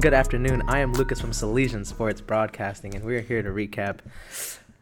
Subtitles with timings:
[0.00, 0.62] Good afternoon.
[0.66, 3.98] I am Lucas from Salesian Sports Broadcasting, and we are here to recap.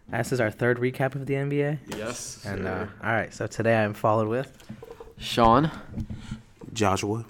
[0.09, 1.99] This is our third recap of the NBA.
[1.99, 2.43] Yes.
[2.47, 4.57] And uh, all right, so today I am followed with
[5.19, 5.71] Sean.
[6.73, 7.27] Joshua.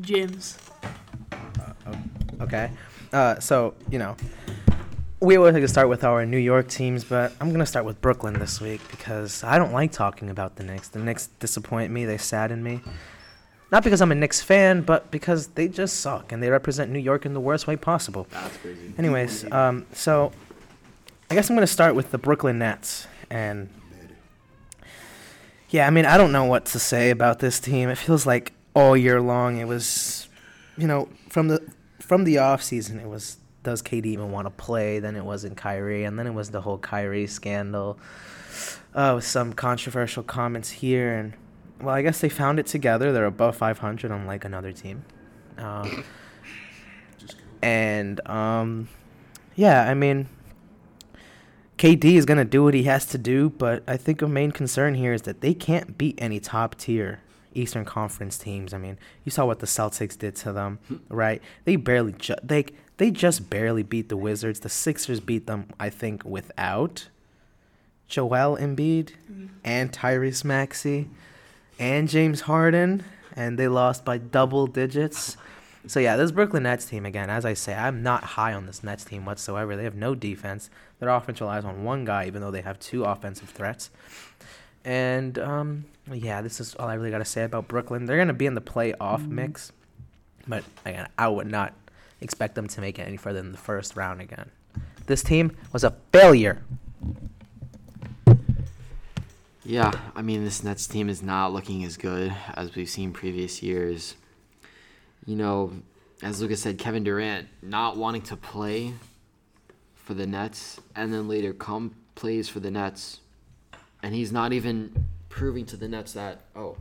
[0.00, 0.56] James.
[2.40, 2.70] okay.
[3.12, 4.16] Uh, so you know,
[5.18, 8.00] we always like to start with our New York teams, but I'm gonna start with
[8.00, 10.86] Brooklyn this week because I don't like talking about the Knicks.
[10.86, 12.04] The Knicks disappoint me.
[12.04, 12.82] They sadden me.
[13.72, 17.00] Not because I'm a Knicks fan, but because they just suck and they represent New
[17.00, 18.28] York in the worst way possible.
[18.30, 18.94] That's crazy.
[18.96, 20.30] Anyways, um, so
[21.30, 23.68] I guess I'm gonna start with the Brooklyn Nets, and
[25.70, 27.88] yeah, I mean I don't know what to say about this team.
[27.88, 30.28] It feels like all year long it was,
[30.76, 31.60] you know, from the
[31.98, 35.00] from the off season it was does KD even want to play?
[35.00, 37.98] Then it wasn't Kyrie, and then it was the whole Kyrie scandal,
[38.94, 41.32] uh, with some controversial comments here, and
[41.80, 43.12] well, I guess they found it together.
[43.12, 45.04] They're above 500, unlike another team.
[45.58, 46.04] Um,
[47.62, 48.88] and um,
[49.54, 50.28] yeah, I mean,
[51.78, 54.94] KD is gonna do what he has to do, but I think a main concern
[54.94, 57.20] here is that they can't beat any top tier
[57.54, 58.72] Eastern Conference teams.
[58.74, 61.42] I mean, you saw what the Celtics did to them, right?
[61.64, 62.66] They barely ju- they
[62.98, 64.60] they just barely beat the Wizards.
[64.60, 67.08] The Sixers beat them, I think, without
[68.08, 69.10] Joel Embiid
[69.64, 71.08] and Tyrese Maxey
[71.78, 75.36] and James Harden, and they lost by double digits.
[75.86, 77.30] So yeah, this Brooklyn Nets team again.
[77.30, 79.76] As I say, I'm not high on this Nets team whatsoever.
[79.76, 80.68] They have no defense.
[80.98, 83.90] Their offense relies on one guy, even though they have two offensive threats.
[84.84, 88.06] And um, yeah, this is all I really got to say about Brooklyn.
[88.06, 89.72] They're gonna be in the playoff mix,
[90.46, 91.74] but again, I would not
[92.20, 94.50] expect them to make it any further than the first round again.
[95.06, 96.62] This team was a failure.
[99.68, 103.64] Yeah, I mean this Nets team is not looking as good as we've seen previous
[103.64, 104.14] years.
[105.26, 105.72] You know,
[106.22, 108.92] as Lucas said, Kevin Durant not wanting to play
[109.96, 113.18] for the Nets, and then later come plays for the Nets,
[114.04, 116.76] and he's not even proving to the Nets that oh,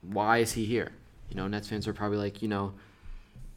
[0.00, 0.92] why is he here?
[1.28, 2.74] You know, Nets fans are probably like, you know,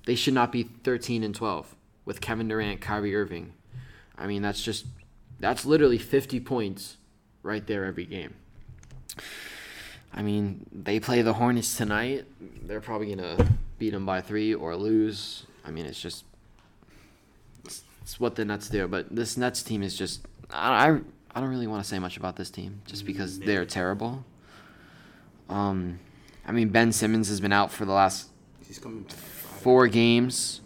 [0.07, 3.53] they should not be 13 and 12 with Kevin Durant, Kyrie Irving.
[4.17, 4.87] I mean, that's just
[5.39, 6.97] that's literally 50 points
[7.47, 8.35] right there every game.
[10.13, 12.25] I mean, they play the Hornets tonight.
[12.63, 13.37] They're probably gonna
[13.79, 15.45] beat them by three or lose.
[15.65, 16.25] I mean, it's just
[17.65, 18.87] it's, it's what the Nets do.
[18.87, 20.21] But this Nets team is just
[20.51, 20.99] I I,
[21.33, 24.25] I don't really want to say much about this team just because they're terrible.
[25.49, 25.99] Um,
[26.45, 28.29] I mean, Ben Simmons has been out for the last
[28.67, 29.05] He's coming.
[29.05, 30.61] four games.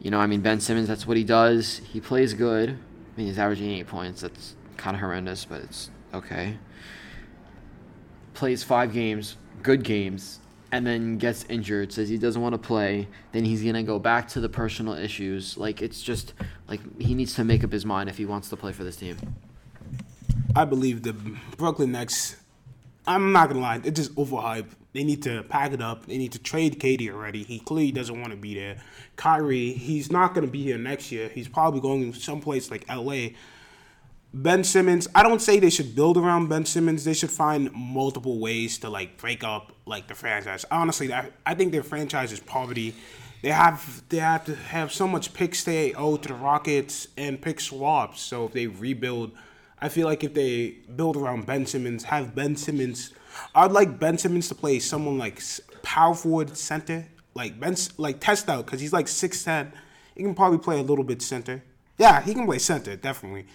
[0.00, 1.80] You know, I mean, Ben Simmons, that's what he does.
[1.92, 2.70] He plays good.
[2.70, 4.20] I mean, he's averaging eight points.
[4.20, 6.58] That's kind of horrendous, but it's okay.
[8.34, 10.40] Plays five games, good games,
[10.72, 13.08] and then gets injured, says he doesn't want to play.
[13.32, 15.56] Then he's going to go back to the personal issues.
[15.56, 16.34] Like, it's just,
[16.68, 18.96] like, he needs to make up his mind if he wants to play for this
[18.96, 19.16] team.
[20.54, 21.12] I believe the
[21.56, 22.36] Brooklyn Nets.
[23.06, 24.70] I'm not gonna lie, it's just overhyped.
[24.92, 26.06] They need to pack it up.
[26.06, 27.42] They need to trade KD already.
[27.42, 28.78] He clearly doesn't want to be there.
[29.16, 31.28] Kyrie, he's not gonna be here next year.
[31.28, 33.28] He's probably going to someplace like LA.
[34.42, 37.04] Ben Simmons, I don't say they should build around Ben Simmons.
[37.04, 40.66] They should find multiple ways to like break up like the franchise.
[40.70, 42.94] Honestly, I, I think their franchise is poverty.
[43.40, 47.40] They have they have to have so much picks they owe to the Rockets and
[47.40, 48.20] pick swaps.
[48.20, 49.32] So if they rebuild,
[49.80, 53.14] I feel like if they build around Ben Simmons, have Ben Simmons,
[53.54, 55.40] I'd like Ben Simmons to play someone like
[55.82, 59.72] power forward center, like Ben, like test out because he's like six ten.
[60.14, 61.62] He can probably play a little bit center.
[61.96, 63.46] Yeah, he can play center definitely.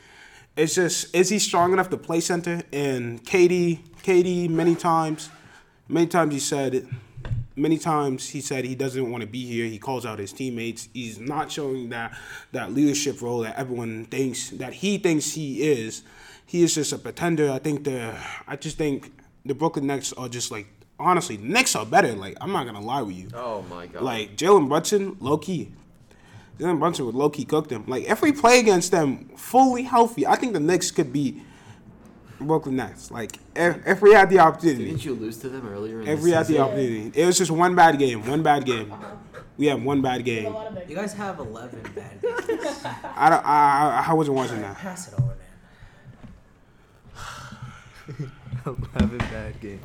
[0.55, 2.61] It's just is he strong enough to play center?
[2.73, 5.29] And KD, KD, many times,
[5.87, 6.87] many times he said,
[7.55, 9.65] many times he said he doesn't want to be here.
[9.65, 10.89] He calls out his teammates.
[10.93, 12.17] He's not showing that
[12.51, 16.03] that leadership role that everyone thinks that he thinks he is.
[16.45, 17.49] He is just a pretender.
[17.49, 19.11] I think the I just think
[19.45, 20.67] the Brooklyn Nets are just like
[20.99, 22.13] honestly, Knicks are better.
[22.13, 23.29] Like I'm not gonna lie with you.
[23.33, 24.03] Oh, my God.
[24.03, 25.71] Like Jalen Brunson, low key.
[26.61, 27.85] Jalen Brunson would low key cook them.
[27.87, 31.41] Like if we play against them fully healthy, I think the Knicks could be
[32.39, 33.09] Brooklyn Nets.
[33.09, 36.19] Like if, if we had the opportunity, Didn't you lose to them earlier in if
[36.19, 38.27] the we had the opportunity, it was just one bad game.
[38.27, 38.93] One bad game.
[39.57, 40.55] We have one bad game.
[40.87, 42.85] You guys have 11 bad games.
[43.15, 43.45] I don't.
[43.45, 44.77] I, I, I wasn't watching that.
[44.77, 45.35] Pass it over,
[48.17, 48.31] man.
[48.95, 49.81] 11 bad games.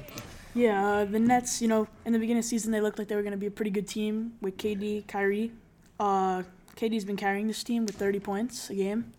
[0.54, 3.08] Yeah, uh, the Nets, you know, in the beginning of the season, they looked like
[3.08, 5.52] they were going to be a pretty good team with KD, Kyrie.
[6.00, 6.44] Uh,
[6.76, 9.12] KD's been carrying this team with 30 points a game.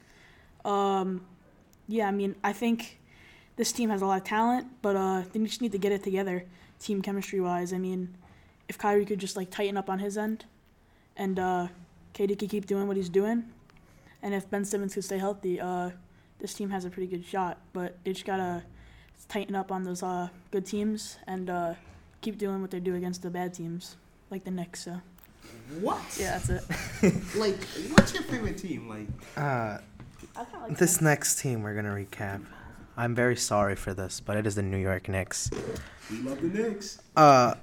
[0.63, 1.25] Um,
[1.87, 2.99] yeah, I mean, I think
[3.55, 6.03] this team has a lot of talent, but uh, they just need to get it
[6.03, 6.45] together,
[6.79, 7.73] team chemistry wise.
[7.73, 8.15] I mean,
[8.67, 10.45] if Kyrie could just like tighten up on his end,
[11.15, 11.67] and uh,
[12.13, 13.45] can keep doing what he's doing,
[14.21, 15.91] and if Ben Simmons could stay healthy, uh,
[16.39, 17.57] this team has a pretty good shot.
[17.73, 18.63] But they just gotta
[19.27, 21.73] tighten up on those uh, good teams and uh,
[22.21, 23.95] keep doing what they do against the bad teams,
[24.29, 24.83] like the Knicks.
[24.83, 25.01] So
[25.79, 25.99] What?
[26.19, 26.63] yeah, that's it.
[27.35, 27.61] Like,
[27.91, 28.87] what's your favorite team?
[28.89, 29.77] Like, Uh,
[30.35, 32.43] like this next team we're gonna recap.
[32.95, 35.51] I'm very sorry for this, but it is the New York Knicks.
[36.09, 36.99] we love the Knicks.
[37.15, 37.53] Uh,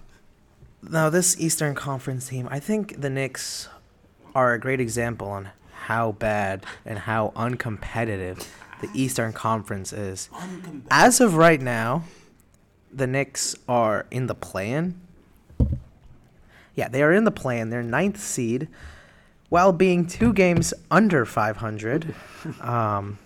[0.83, 3.69] now this Eastern Conference team, I think the Knicks
[4.35, 5.49] are a great example on
[5.87, 8.47] how bad and how uncompetitive
[8.81, 10.29] the Eastern Conference is.
[10.91, 12.05] As of right now,
[12.93, 15.01] the Knicks are in the play-in.
[16.75, 17.71] Yeah, they are in the play-in.
[17.71, 18.69] They're ninth seed,
[19.49, 22.15] while being two games under 500.
[22.61, 23.19] Um,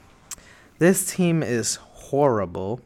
[0.79, 2.81] this team is horrible.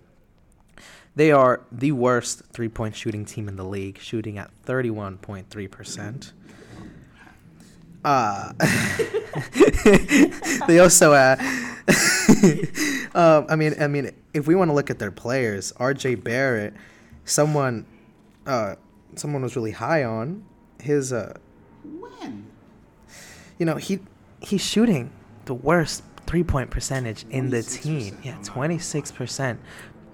[1.15, 6.33] They are the worst three-point shooting team in the league, shooting at 31.3%.
[8.05, 8.53] Uh,
[10.67, 11.37] they also uh,
[13.15, 16.17] um, I mean, I mean, if we want to look at their players, R.J.
[16.17, 16.73] Barrett,
[17.25, 17.85] someone,
[18.47, 18.77] uh,
[19.17, 20.45] someone was really high on
[20.83, 21.13] his.
[21.13, 21.35] Uh,
[21.85, 22.47] When?
[23.59, 24.01] you know, he
[24.41, 25.11] he's shooting
[25.47, 28.19] the worst three point percentage in the team.
[28.23, 29.61] Yeah, Oh twenty six percent.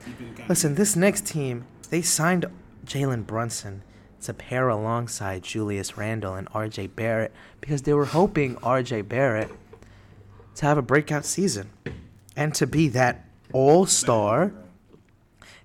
[0.06, 2.46] You've been kinda- Listen, this next team, they signed
[2.86, 3.82] Jalen Brunson
[4.22, 9.50] to pair alongside Julius Randle and RJ Barrett because they were hoping RJ Barrett
[10.56, 11.70] to have a breakout season
[12.36, 14.52] and to be that all star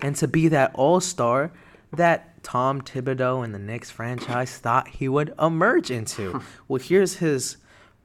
[0.01, 1.51] and to be that all star
[1.93, 6.41] that Tom Thibodeau and the Knicks franchise thought he would emerge into.
[6.67, 7.57] well, here's his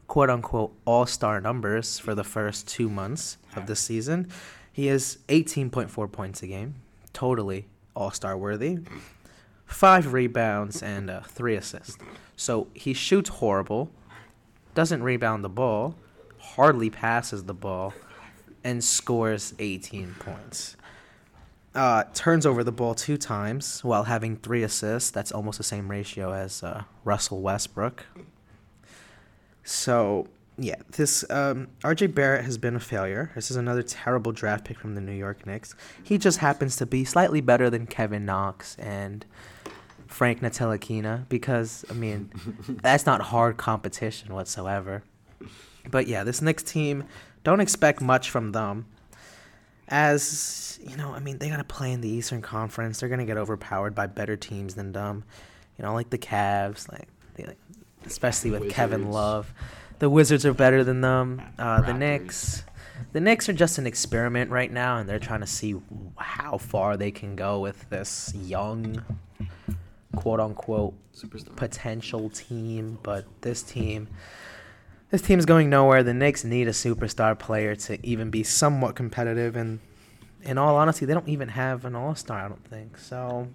[0.07, 4.29] quote unquote all star numbers for the first two months of the season.
[4.73, 6.77] He is 18.4 points a game,
[7.13, 8.79] totally all star worthy,
[9.67, 11.99] five rebounds, and uh, three assists.
[12.37, 13.91] So he shoots horrible,
[14.75, 15.97] doesn't rebound the ball,
[16.39, 17.93] hardly passes the ball,
[18.63, 20.77] and scores 18 points
[21.79, 25.11] uh, turns over the ball two times while having three assists.
[25.11, 28.05] That's almost the same ratio as uh, Russell Westbrook.
[29.63, 30.27] So
[30.59, 33.31] yeah, this um, RJ Barrett has been a failure.
[33.37, 35.77] This is another terrible draft pick from the New York Knicks.
[36.03, 39.25] He just happens to be slightly better than Kevin Knox and
[40.09, 42.33] Frank Ntilikina because I mean
[42.83, 45.05] that's not hard competition whatsoever.
[45.89, 47.05] But yeah, this Knicks team,
[47.45, 48.87] don't expect much from them
[49.89, 53.01] as you know, I mean, they gotta play in the Eastern Conference.
[53.01, 55.25] They're gonna get overpowered by better teams than them.
[55.77, 57.59] You know, like the Cavs, like, they, like
[58.07, 59.53] especially with Kevin Love.
[59.99, 61.43] The Wizards are better than them.
[61.59, 62.65] Uh, the Knicks,
[63.13, 65.77] the Knicks are just an experiment right now, and they're trying to see
[66.17, 69.03] how far they can go with this young,
[70.15, 71.57] quote unquote, Superstar.
[71.57, 72.99] potential team.
[73.03, 74.09] But this team,
[75.11, 76.03] this team's going nowhere.
[76.03, 79.81] The Knicks need a superstar player to even be somewhat competitive, and
[80.43, 82.45] in all honesty, they don't even have an all star.
[82.45, 83.49] I don't think so.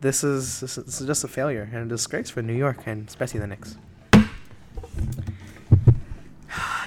[0.00, 3.40] This is, this is just a failure and a disgrace for New York and especially
[3.40, 3.76] the Knicks.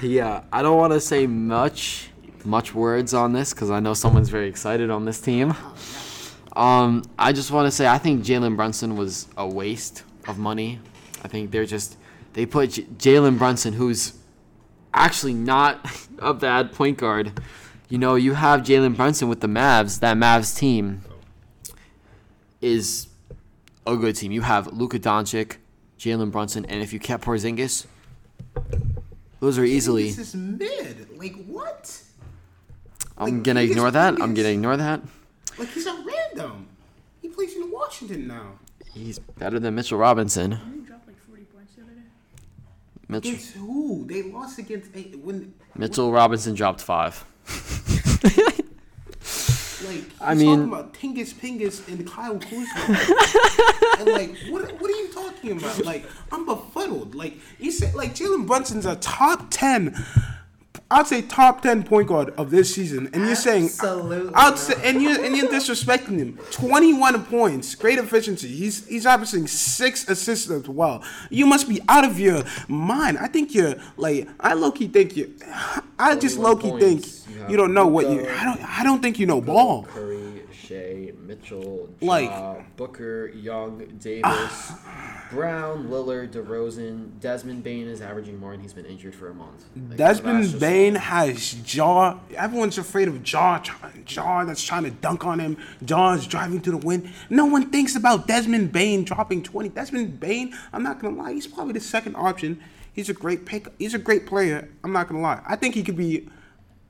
[0.02, 2.08] Yeah, I don't want to say much,
[2.44, 5.54] much words on this because I know someone's very excited on this team.
[6.56, 10.80] Um, I just want to say I think Jalen Brunson was a waste of money.
[11.22, 11.98] I think they're just
[12.32, 14.14] they put J- Jalen Brunson, who's
[14.94, 15.84] actually not
[16.18, 17.40] a bad point guard.
[17.88, 20.00] You know, you have Jalen Brunson with the Mavs.
[20.00, 21.02] That Mavs team
[22.60, 23.08] is
[23.86, 24.32] a good team.
[24.32, 25.56] You have Luka Doncic,
[25.98, 27.86] Jalen Brunson, and if you kept Porzingis,
[29.40, 30.04] those are easily.
[30.10, 31.08] This is mid.
[31.18, 32.00] Like what?
[33.18, 34.20] I'm Like, gonna ignore that.
[34.20, 35.00] I'm gonna ignore that.
[35.58, 36.68] Like he's a random.
[37.20, 38.52] He plays in Washington now.
[38.92, 40.50] He's better than Mitchell Robinson.
[40.50, 42.00] Didn't he drop like 40 points the other day?
[43.10, 44.04] Mitchell, Against who?
[44.06, 47.24] They lost against a- when Mitchell Robinson dropped five.
[48.22, 52.98] like he's I mean- talking about Tingus Pingus and Kyle Kuzma.
[53.98, 55.84] and like what what are you talking about?
[55.84, 57.14] Like I'm befuddled.
[57.14, 59.94] Like you said like Jalen Brunson's a top ten
[60.92, 64.74] I'd say top ten point guard of this season, and you're saying Absolutely I'd say,
[64.84, 66.38] and you and you're disrespecting him.
[66.50, 68.48] Twenty one points, great efficiency.
[68.48, 71.04] He's he's averaging six assists as well.
[71.28, 73.18] You must be out of your mind.
[73.18, 75.34] I think you're like I low key think you.
[75.98, 77.06] I just low key think.
[77.06, 78.28] You you don't know what you.
[78.28, 79.84] I don't I don't think you know ball.
[79.84, 80.19] Curry,
[80.70, 84.72] Shai, Mitchell, Like- Booker, Young, Davis,
[85.32, 89.64] Brown, Lillard, DeRozan, Desmond Bane is averaging more, and he's been injured for a month.
[89.88, 92.18] Like, Desmond just- Bane has Ja.
[92.36, 93.60] Everyone's afraid of Ja.
[94.06, 95.56] Ja that's trying to dunk on him.
[95.86, 97.10] Ja is driving to the win.
[97.28, 99.68] No one thinks about Desmond Bane dropping 20.
[99.70, 102.60] Desmond Bane, I'm not going to lie, he's probably the second option.
[102.92, 103.66] He's a great pick.
[103.78, 104.68] He's a great player.
[104.84, 105.40] I'm not going to lie.
[105.46, 106.28] I think he could be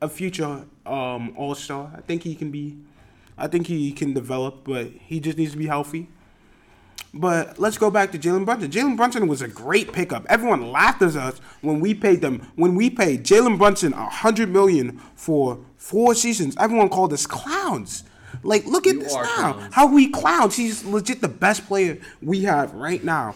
[0.01, 1.91] a future um, All Star.
[1.95, 2.77] I think he can be.
[3.41, 6.09] I think he can develop, but he just needs to be healthy.
[7.13, 8.71] But let's go back to Jalen Brunson.
[8.71, 10.25] Jalen Brunson was a great pickup.
[10.29, 12.47] Everyone laughed at us when we paid them.
[12.55, 18.03] When we paid Jalen Brunson a hundred million for four seasons, everyone called us clowns.
[18.43, 19.53] Like, look at You this are now.
[19.53, 19.73] clowns.
[19.73, 20.55] How we clowns?
[20.55, 23.35] He's legit the best player we have right now.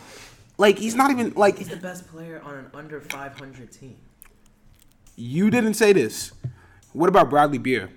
[0.58, 3.98] Like, he's not even like He's the best player on an under 500 team.
[5.18, 6.32] you didn't say this.
[6.94, 7.90] What about Bradley Beal?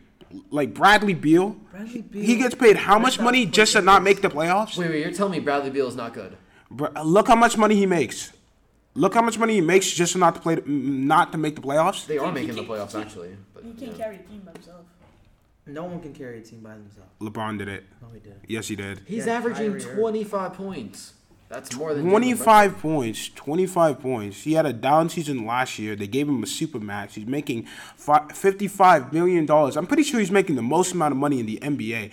[0.51, 4.29] Like Bradley Beal, Bradley he gets paid how much money just to not make the
[4.29, 4.77] playoffs?
[4.77, 6.37] Wait, wait, you're telling me Bradley Beal is not good?
[6.71, 8.33] Bro, uh, look how much money he makes.
[8.95, 12.07] Look how much money he makes just not to play, not to make the playoffs.
[12.07, 13.37] They are making the playoffs actually.
[13.55, 14.05] But, He can't yeah.
[14.05, 14.85] carry a team by himself.
[15.67, 17.11] No one can carry a team by themselves.
[17.21, 17.85] LeBron did it.
[18.01, 18.41] No, he did.
[18.49, 19.01] Yes, he did.
[19.07, 21.13] He's Yeah, averaging Kyrie 25 25 points.
[21.49, 23.31] That's more than 25 points.
[23.31, 24.43] 25 points.
[24.43, 25.97] He had a down season last year.
[25.97, 27.15] They gave him a super max.
[27.15, 27.65] He's making
[27.97, 29.51] fi- $55 million.
[29.51, 32.11] I'm pretty sure he's making the most amount of money in the NBA.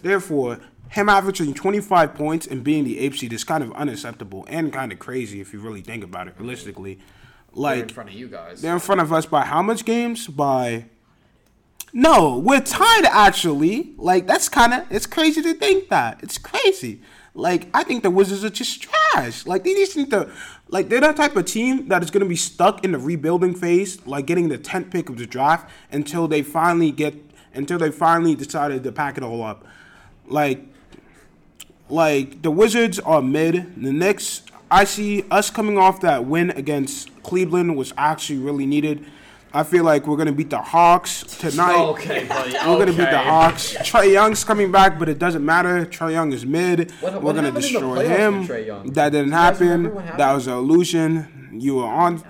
[0.00, 4.72] Therefore, him averaging 25 points and being the ape seed is kind of unacceptable and
[4.72, 6.98] kind of crazy if you really think about it realistically.
[7.52, 8.62] Like They're in front of you guys.
[8.62, 10.28] They're in front of us by how much games?
[10.28, 10.86] By
[11.92, 13.94] no, we're tied actually.
[13.98, 16.20] Like that's kind of it's crazy to think that.
[16.22, 17.02] It's crazy.
[17.38, 19.46] Like I think the Wizards are just trash.
[19.46, 20.28] Like they just need to.
[20.70, 23.54] Like they're that type of team that is going to be stuck in the rebuilding
[23.54, 27.14] phase, like getting the tenth pick of the draft until they finally get
[27.54, 29.64] until they finally decided to pack it all up.
[30.26, 30.66] Like
[31.88, 33.84] like the Wizards are mid.
[33.84, 39.06] The Knicks, I see us coming off that win against Cleveland was actually really needed.
[39.52, 41.78] I feel like we're gonna beat the Hawks tonight.
[41.90, 42.52] Okay, buddy.
[42.52, 43.18] We're gonna beat the.
[43.18, 43.74] Hawks.
[43.78, 45.86] Trae Young's coming back, but it doesn't matter.
[45.86, 46.90] Trae Young is mid.
[47.00, 48.46] What- we're what gonna happened in the destroy playoffs with him.
[48.46, 48.92] Trae Young?
[48.92, 49.94] That didn't You guys remember happen.
[49.94, 50.34] what That happened?
[50.36, 51.56] was an illusion.
[51.58, 52.22] You were on.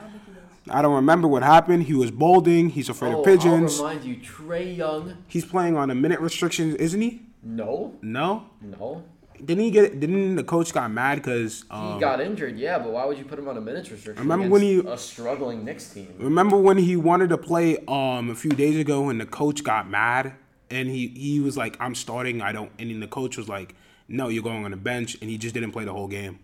[0.70, 1.84] I don't remember what happened.
[1.84, 2.68] He was bolding.
[2.70, 3.80] He's afraid Oh, of pigeons.
[3.80, 5.14] I'll remind you, Trae Young.
[5.26, 7.22] He's playing on a minute restriction, isn't he?
[7.42, 8.44] No, No.
[8.60, 9.02] no.
[9.44, 10.00] Didn't he get?
[10.00, 11.62] Didn't the coach got mad because?
[11.62, 14.22] He Um, got injured, yeah, but why would you put him on a minutes restriction?
[14.22, 16.08] Remember when he- a struggling Knicks team?
[16.18, 19.88] Remember when he wanted to play um a few days ago and the coach got
[19.88, 20.34] mad
[20.70, 23.74] and he he was like I'm starting I don't and then the coach was like
[24.08, 26.38] no you're going on the bench and he just didn't play the whole game.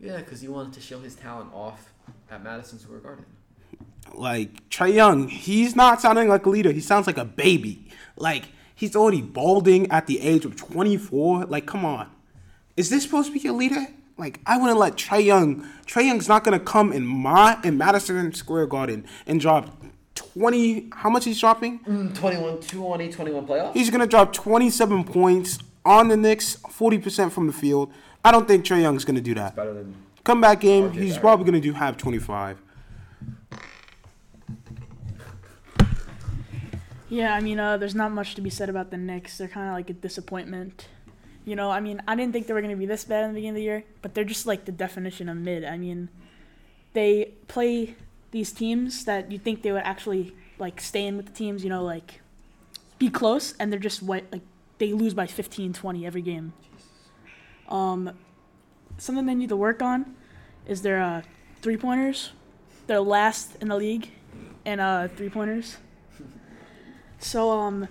[0.00, 1.92] Yeah, because he wanted to show his talent off
[2.30, 3.24] at Madison Square Garden.
[4.12, 6.72] Like Trae Young, he's not sounding like a leader.
[6.72, 7.88] He sounds like a baby.
[8.16, 11.46] Like he's already balding at the age of 24.
[11.46, 12.10] Like come on,
[12.76, 13.86] is this supposed to be your leader?
[14.16, 15.66] Like I wouldn't let Trae Young.
[15.86, 19.82] Trae Young's not gonna come in my in Madison Square Garden and drop
[20.14, 20.90] 20.
[20.92, 21.80] How much he's dropping?
[22.14, 23.74] 21, 20, 21 playoffs?
[23.74, 27.92] He's gonna drop 27 points on the Knicks, 40% from the field.
[28.24, 29.56] I don't think Trae Young's gonna do that.
[29.56, 29.94] Better than.
[30.22, 31.20] Comeback game, RJ he's Barrett.
[31.20, 32.62] probably gonna do have 25.
[37.08, 39.38] Yeah, I mean, uh, there's not much to be said about the Knicks.
[39.38, 40.88] They're kind of like a disappointment.
[41.44, 43.30] You know, I mean, I didn't think they were going to be this bad in
[43.30, 45.64] the beginning of the year, but they're just like the definition of mid.
[45.64, 46.08] I mean,
[46.94, 47.96] they play
[48.30, 51.70] these teams that you think they would actually like stay in with the teams, you
[51.70, 52.20] know, like
[52.98, 54.42] be close, and they're just what like
[54.78, 56.52] they lose by 15, 20 every game.
[57.68, 58.10] Um,
[58.98, 60.14] something they need to work on
[60.66, 61.22] is their uh,
[61.60, 62.32] three pointers.
[62.86, 64.10] They're last in the league
[64.64, 65.76] in uh, three pointers.
[67.18, 67.88] So um,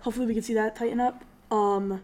[0.00, 1.24] hopefully we can see that tighten up.
[1.50, 2.02] Um,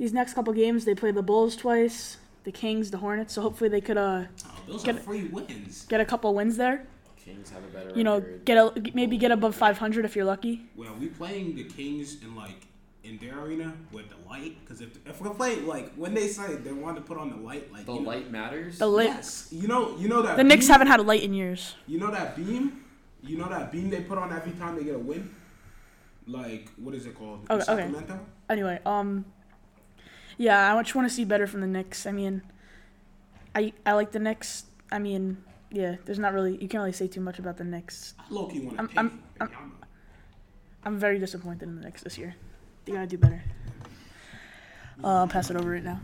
[0.00, 3.34] these next couple games they play the Bulls twice, the Kings, the Hornets.
[3.34, 4.24] So hopefully they could uh
[4.66, 5.84] those Get- free wins.
[5.92, 6.86] get a couple wins there.
[7.22, 8.44] Kings have a better You know, record.
[8.46, 10.62] get a maybe get above 500 if you're lucky.
[10.74, 12.66] Well, we playing the Kings in like
[13.04, 16.54] in their arena with the light because if, if we're playing like when they say
[16.56, 18.78] they want to put on the light, like The you know- light matters?
[18.78, 19.08] The lit.
[19.08, 21.74] Yes, you know, you know that The Knicks haven't had a light in years.
[21.86, 22.84] You know that beam?
[23.22, 25.28] You know that beam they put on every time they get a win?
[26.26, 27.40] Like, what is it called?
[27.50, 27.82] In Okay, okay.
[27.82, 28.20] Sacramento?
[28.48, 29.24] Anyway, um,
[30.40, 32.06] yeah, I just want to see better from the Knicks.
[32.06, 32.40] I mean,
[33.54, 34.64] I I like the Knicks.
[34.90, 35.36] I mean,
[35.70, 38.14] yeah, there's not really you can't really say too much about the Knicks.
[38.30, 39.72] Loki want to I'm, I'm- I'm-
[40.82, 42.34] I'm very disappointed in the Knicks this year.
[42.86, 43.42] They gotta do better.
[45.04, 46.00] Uh, I'll pass it over right now.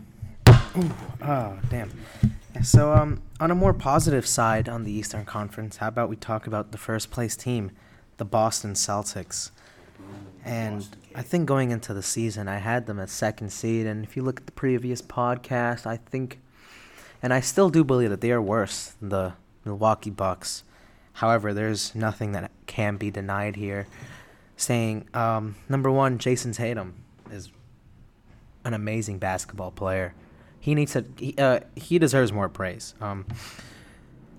[1.23, 1.89] Oh, damn.
[2.53, 6.15] Yeah, so, um, on a more positive side on the Eastern Conference, how about we
[6.15, 7.71] talk about the first place team,
[8.17, 9.49] the Boston Celtics?
[10.47, 13.85] And I think going into the season, I had them at second seed.
[13.85, 16.39] And if you look at the previous podcast, I think,
[17.21, 19.33] and I still do believe that they are worse than the
[19.65, 20.63] Milwaukee Bucks.
[21.13, 23.87] However, there's nothing that can be denied here.
[24.55, 26.95] Saying, um, number one, Jayson Tatum
[27.29, 27.49] is
[28.63, 30.13] an amazing basketball player.
[30.59, 31.05] He needs to.
[31.17, 32.95] He, uh, he deserves more praise.
[33.01, 33.25] Um,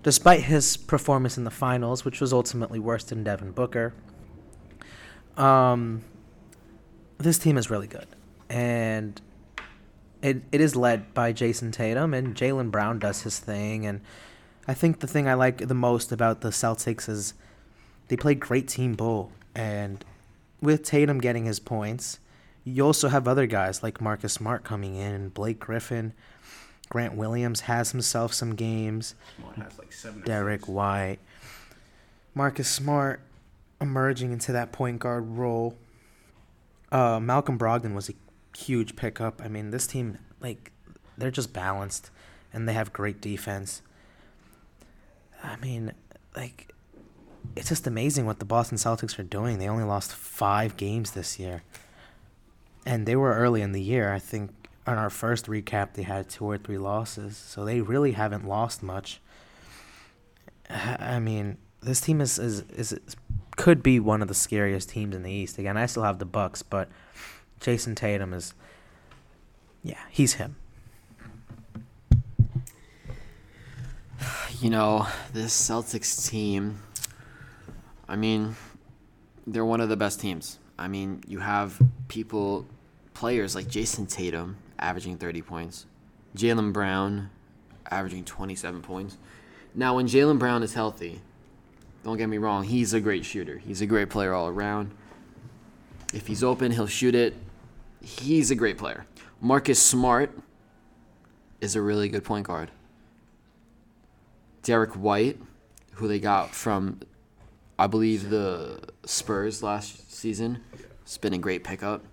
[0.02, 3.92] despite his performance in the finals, which was ultimately worse than Devin Booker,
[5.38, 6.02] um,
[7.18, 8.06] this team is really good,
[8.48, 9.20] and
[10.22, 13.86] it it is led by Jayson Tatum, and Jaylen Brown does his thing.
[13.86, 14.00] And
[14.66, 17.34] I think the thing I like the most about the Celtics is
[18.08, 20.04] they play great team ball, and
[20.60, 22.18] with Tatum getting his points,
[22.64, 26.12] you also have other guys like Marcus Smart coming in, and Blake Griffin.
[26.88, 29.14] Grant Williams has himself some games.
[29.56, 30.24] Like.
[30.24, 30.66] Derrick.
[30.68, 31.18] White,
[32.34, 33.20] Marcus Smart
[33.80, 35.76] emerging into that point guard role.
[36.90, 38.14] Uh, Malcolm Brogdon was a
[38.56, 39.40] huge pickup.
[39.42, 40.72] I mean, this team, like,
[41.16, 42.10] they're just balanced
[42.52, 43.82] and they have great defense.
[45.42, 45.92] I mean,
[46.34, 46.72] like,
[47.56, 49.58] it's just amazing what the Boston Celtics are doing.
[49.58, 51.62] They only lost five games this year.
[52.86, 54.12] And they were early in the year.
[54.12, 54.50] I think
[54.86, 57.36] on our first recap, they had two or three losses.
[57.36, 59.20] So they really haven't lost much.
[60.70, 62.98] I mean, this team is, is is
[63.58, 65.58] could be one of the scariest teams in the East.
[65.58, 66.88] Again, I still have the Bucks, but
[67.60, 68.54] Jayson Tatum is,
[69.82, 70.54] yeah, he's him.
[74.60, 76.78] You know, this Celtics team,
[78.08, 78.54] I mean,
[79.44, 80.60] they're one of the best teams.
[80.78, 82.64] I mean, you have people,
[83.12, 85.86] players like Jayson Tatum averaging 30 points,
[86.36, 87.30] Jaylen Brown
[87.90, 89.18] averaging 27 points.
[89.74, 91.22] Now, when Jaylen Brown is healthy,
[92.08, 93.58] don't get me wrong, he's a great shooter.
[93.58, 94.92] He's a great player all around.
[96.14, 97.34] If he's open, he'll shoot it.
[98.00, 99.04] He's a great player.
[99.42, 100.30] Marcus Smart
[101.60, 102.70] is a really good point guard.
[104.62, 105.38] Derrick White,
[105.92, 107.00] who they got from,
[107.78, 110.62] I believe, the Spurs last season.
[111.02, 112.06] It's been a great pickup.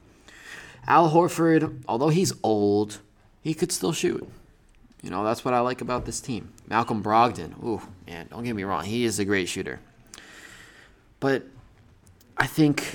[0.88, 3.00] Al Horford, although he's old,
[3.42, 4.30] he could still shoot.
[5.06, 6.52] You know, that's what I like about this team.
[6.68, 9.80] Malcolm Brogdon, ooh, man, don't get me wrong, he is a great shooter.
[11.20, 11.44] But
[12.36, 12.92] I think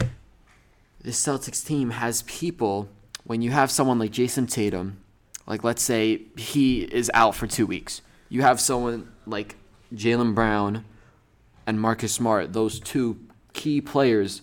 [1.01, 2.89] this Celtics team has people,
[3.23, 4.99] when you have someone like Jayson Tatum,
[5.47, 9.55] like let's say he is out for two weeks, you have someone like
[9.95, 10.85] Jaylen Brown
[11.65, 13.21] and Marcus Smart, those two
[13.53, 14.43] key players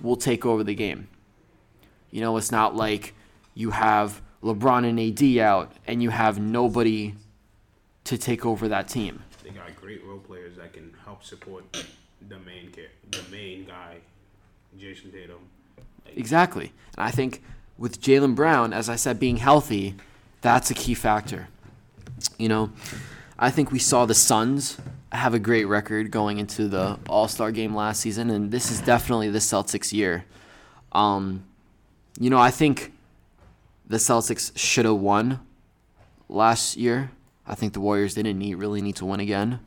[0.00, 1.08] will take over the game.
[2.12, 3.14] You know, it's not like
[3.54, 7.14] you have LeBron and AD out and you have nobody
[8.04, 9.22] to take over that team.
[9.42, 11.64] They got great role players that can help support
[12.28, 13.96] the main ca- the main guy,
[14.78, 15.38] Jayson Tatum.
[16.16, 16.72] Exactly.
[16.96, 17.42] And I think
[17.78, 19.94] with Jaylen Brown, as I said, being healthy,
[20.40, 21.48] that's a key factor.
[22.38, 22.72] You know,
[23.38, 24.78] I think we saw the Suns
[25.12, 28.80] have a great record going into the All Star game last season, and this is
[28.80, 30.24] definitely the Celtics' year.
[30.92, 31.44] Um,
[32.18, 32.92] you know, I think
[33.90, 35.40] the Celtics should have won
[36.28, 37.10] last year.
[37.44, 39.58] I think the Warriors didn't need really need to win again.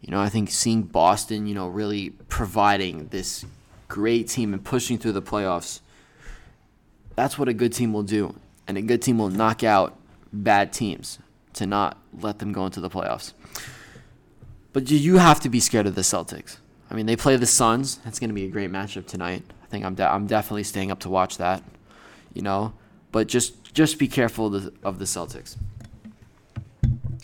[0.00, 3.44] You know, I think seeing Boston, you know, really providing this
[3.88, 5.80] great team and pushing through the playoffs,
[7.16, 8.36] that's what a good team will do.
[8.68, 9.98] And a good team will knock out
[10.32, 11.18] bad teams
[11.54, 13.32] to not let them go into the playoffs.
[14.72, 16.58] But you- have to be scared of the Celtics.
[16.88, 17.96] I mean, they play the Suns.
[18.04, 19.42] That's going to be a great matchup tonight.
[19.64, 21.64] I think I'm de- I'm definitely staying up to watch that.
[22.32, 22.72] You know,
[23.12, 25.56] but just just be careful of the, of the Celtics.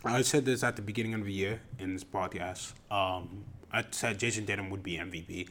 [0.05, 2.73] I said this at the beginning of the year in this podcast.
[2.90, 5.49] Um, I said Jayson Tatum would be MVP.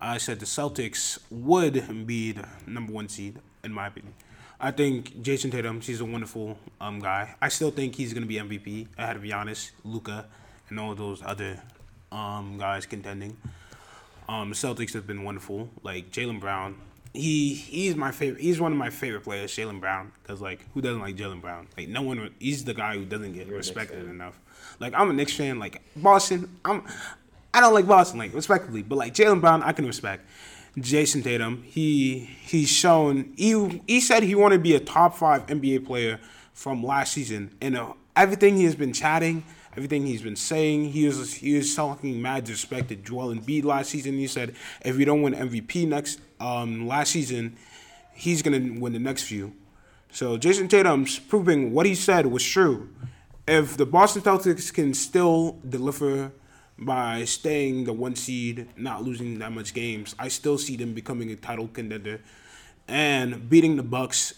[0.00, 4.14] I said the Celtics would be the number one seed, in my opinion.
[4.60, 7.36] I think Jayson Tatum, he's a wonderful um, guy.
[7.40, 10.26] I still think he's going to be MVP ahead of Giannis, Luka,
[10.68, 11.62] and all those other
[12.10, 13.36] um, guys contending.
[14.28, 15.70] Um, the Celtics have been wonderful.
[15.82, 16.76] Like Jaylen Brown,
[17.14, 18.42] he he's my favorite.
[18.42, 20.12] He's one of my favorite players, Jaylen Brown.
[20.24, 21.68] Cause like who doesn't like Jaylen Brown?
[21.78, 22.34] Like no one.
[22.38, 24.38] He's the guy who doesn't get respected enough.
[24.80, 25.58] Like I'm a Knicks fan.
[25.58, 26.82] Like Boston, I'm.
[27.54, 30.26] I don't like Boston, like respectively, but like Jaylen Brown, I can respect.
[30.76, 35.46] Jayson Tatum, he he's shown he he said he wanted to be a top five
[35.46, 36.18] NBA player
[36.52, 39.44] from last season, and uh, everything he has been chatting,
[39.76, 43.90] everything he's been saying, he was he was talking mad disrespect to Joel Embiid last
[43.90, 44.14] season.
[44.14, 47.56] He said if we don't win MVP next um last season,
[48.12, 49.52] he's gonna win the next few.
[50.10, 52.88] So Jayson Tatum's proving what he said was true.
[53.46, 56.32] If the Boston Celtics can still deliver
[56.78, 61.30] by staying the one seed, not losing that much games, I still see them becoming
[61.30, 62.20] a title contender
[62.88, 64.34] and beating the Bucks.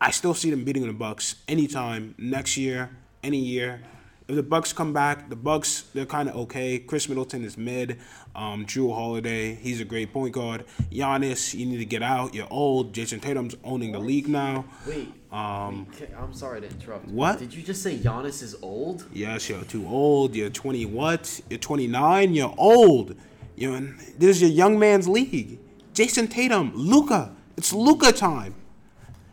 [0.00, 2.90] I still see them beating the Bucks anytime next year,
[3.22, 3.80] any year.
[4.26, 6.78] If the Bucks come back, the Bucks they're kind of okay.
[6.78, 7.98] Khris Middleton is mid.
[8.34, 10.64] Um, Jrue Holiday, he's a great point guard.
[10.90, 12.34] Giannis, you need to get out.
[12.34, 12.94] You're old.
[12.94, 14.64] Jayson Tatum's owning the league now.
[14.86, 15.12] Wait.
[15.30, 17.06] Um, wait, I'm sorry to interrupt.
[17.08, 17.38] What?
[17.38, 19.04] Did you just say Giannis is old?
[19.12, 20.34] Yes, you're too old.
[20.34, 21.40] You're 20 what?
[21.50, 22.34] You're 29.
[22.34, 23.16] You're old.
[23.56, 25.58] You're in, this is your young man's league.
[25.92, 27.34] Jayson Tatum, Luka.
[27.58, 28.54] It's Luka time.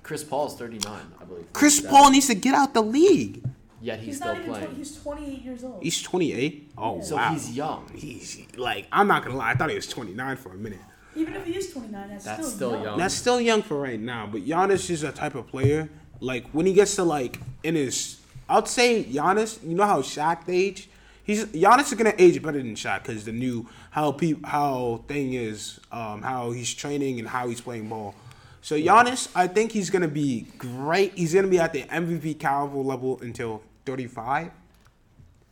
[0.04, 1.54] Chris Paul's 39, I believe.
[1.54, 1.89] Chris 37.
[1.89, 3.43] Paul needs to get out the league.
[3.82, 4.52] Yet he's, He's, still not even.
[4.52, 4.65] playing.
[4.67, 5.84] 20, he's 28 years old.
[5.84, 6.72] He's 28.
[6.78, 7.34] Oh so wow.
[7.34, 7.89] he's young.
[7.96, 9.52] He's like I'm not gonna lie.
[9.52, 10.80] I thought he was 29 for a minute.
[11.15, 12.84] even if he is 29, that's, That's still, still young.
[12.84, 12.98] young.
[13.00, 14.28] That's still young for right now.
[14.32, 15.89] But Giannis is a type of player.
[16.20, 19.62] Like when he gets to like in his, I'd say Giannis.
[19.67, 20.88] You know how Shaq age.
[21.24, 25.34] He's Giannis is gonna age better than Shaq because the new how peop, how thing
[25.34, 28.13] is um, how he's training and how he's playing ball.
[28.62, 31.13] So Giannis, I think he's gonna be great.
[31.17, 34.52] He's gonna be at the MVP caliber level until 35.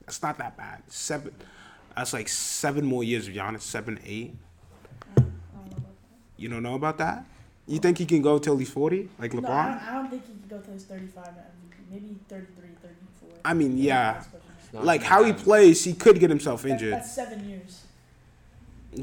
[0.06, 0.82] That's not that bad.
[0.88, 1.34] Seven.
[1.96, 3.62] That's like seven more years of Giannis.
[3.62, 4.36] Seven, eight.
[6.38, 7.26] You don't know about that?
[7.68, 9.42] You think he can go till he's 40, like LeBron?
[9.44, 11.28] No, I don't, I don't think he can go till he's 35.
[11.92, 13.30] Maybe 33, 34.
[13.46, 14.14] I mean, yeah.
[14.14, 14.74] That's pushing it.
[14.74, 16.94] Not Like how he plays, he could get himself injured.
[16.94, 17.84] That's seven years.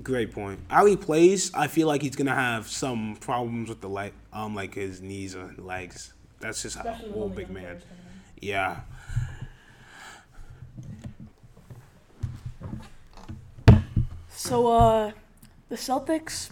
[0.03, 0.59] Great point.
[0.69, 4.55] How he plays, I feel like he's gonna have some problems with the leg, um,
[4.55, 6.12] like his knees or legs.
[6.41, 7.62] That's just how Especially with old big man.
[7.62, 8.03] players coming
[8.43, 8.49] in.
[8.49, 8.81] Yeah.
[14.46, 15.11] So, uh,
[15.70, 16.50] the Celtics,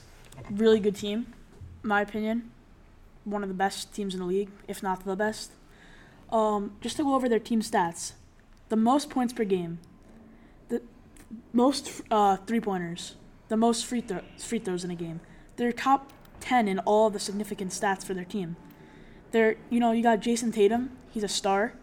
[0.51, 1.33] really good team,
[1.81, 2.51] in my opinion.
[3.23, 5.53] One of the best teams in the league, if not the best.
[6.29, 8.15] Um, just to go over their team stats,
[8.69, 9.79] the most points per game,
[10.71, 10.83] the
[11.53, 13.15] most uh, three pointers,
[13.47, 14.03] the most free
[14.39, 15.21] free throws in a game.
[15.55, 18.57] They're top ten in all the significant stats for their team.
[19.31, 21.75] They're you know you got Jayson Tatum, he's a star,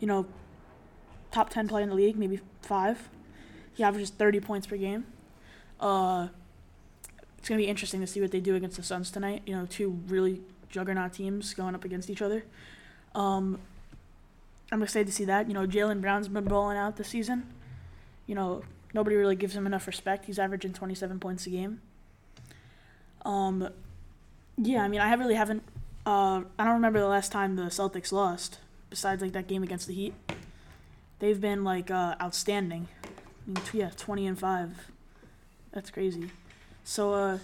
[0.00, 0.24] you know,
[1.30, 3.10] top ten player in the league, maybe five.
[3.74, 5.04] He averages thirty points per game.
[5.84, 6.28] Uh,
[7.36, 9.42] it's gonna be interesting to see what they do against the Suns tonight.
[9.44, 12.44] You know, two really juggernaut teams going up against each other.
[13.14, 13.60] Um,
[14.72, 15.46] I'm excited to see that.
[15.46, 17.52] You know, Jaylen Brown's been balling out this season.
[18.26, 18.62] You know,
[18.94, 20.24] nobody really gives him enough respect.
[20.24, 21.82] He's averaging 27 points a game.
[23.26, 23.68] Um,
[24.56, 25.64] yeah, I mean, I really haven't.
[26.06, 28.58] Uh, I don't remember the last time the Celtics lost.
[28.88, 30.14] Besides, like that game against the Heat,
[31.18, 32.88] they've been like uh, outstanding.
[33.04, 34.90] I mean, yeah, 20 and five.
[35.74, 36.30] That's crazy.
[36.84, 37.38] So, uh,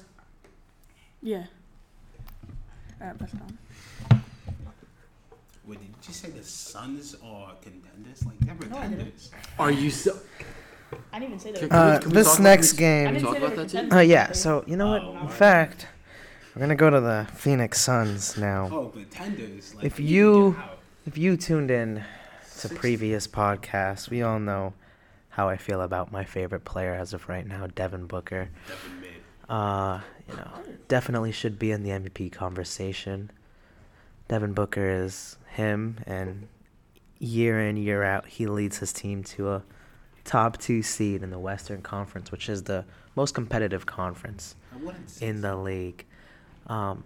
[1.22, 1.44] yeah.
[3.00, 4.22] All right, pass it on.
[5.66, 8.24] Wait, did you say the Suns are contenders?
[8.24, 8.96] Like they're No, I didn't.
[8.98, 9.30] pretenders.
[9.58, 10.18] Are you so?
[11.12, 11.70] I didn't even say Can- that.
[11.70, 13.14] can we- Uh, can we this about- next can I game.
[13.14, 13.76] didn't Talk say about that, too?
[13.78, 13.96] contenders.
[13.96, 14.32] Uh, yeah.
[14.32, 15.02] So you know what?
[15.02, 15.32] Oh, In alright.
[15.32, 15.86] fact,
[16.54, 18.68] we're gonna go to the Phoenix Suns now.
[18.72, 19.74] Oh, pretenders.
[19.74, 20.56] Like, If they you-
[21.06, 22.04] If you tuned in to
[22.68, 24.74] Six- previous podcasts, we all know
[25.40, 28.50] how I feel about my favorite player as of right now, Devin Booker.
[28.68, 29.10] Devin.
[29.48, 30.50] Uh, you know,
[30.88, 33.30] definitely should be in the MVP conversation.
[34.28, 36.46] Devin Booker is him, and
[37.18, 39.62] year in year out, he leads his team to a
[40.24, 42.84] top two seed in the Western Conference, which is the
[43.16, 46.04] most competitive conference I wouldn't say in the league.
[46.66, 47.02] Um,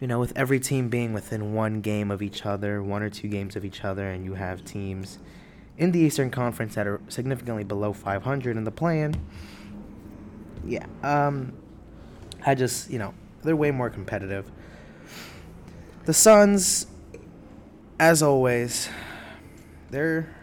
[0.00, 3.28] you know, with every team being within one game of each other, one or two
[3.28, 5.18] games of each other, and you have teams
[5.78, 9.14] in the Eastern Conference that are significantly below 500 in the plan.
[10.64, 11.52] Yeah, um,
[12.46, 14.50] I just, you know, they're way more competitive.
[16.04, 16.86] The Suns,
[17.98, 18.88] as always,
[19.90, 20.34] they're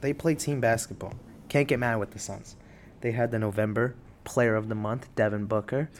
[0.00, 1.14] they play team basketball.
[1.48, 2.56] Can't get mad with the Suns.
[3.00, 5.90] They had the November Player of the Month, Devin Booker.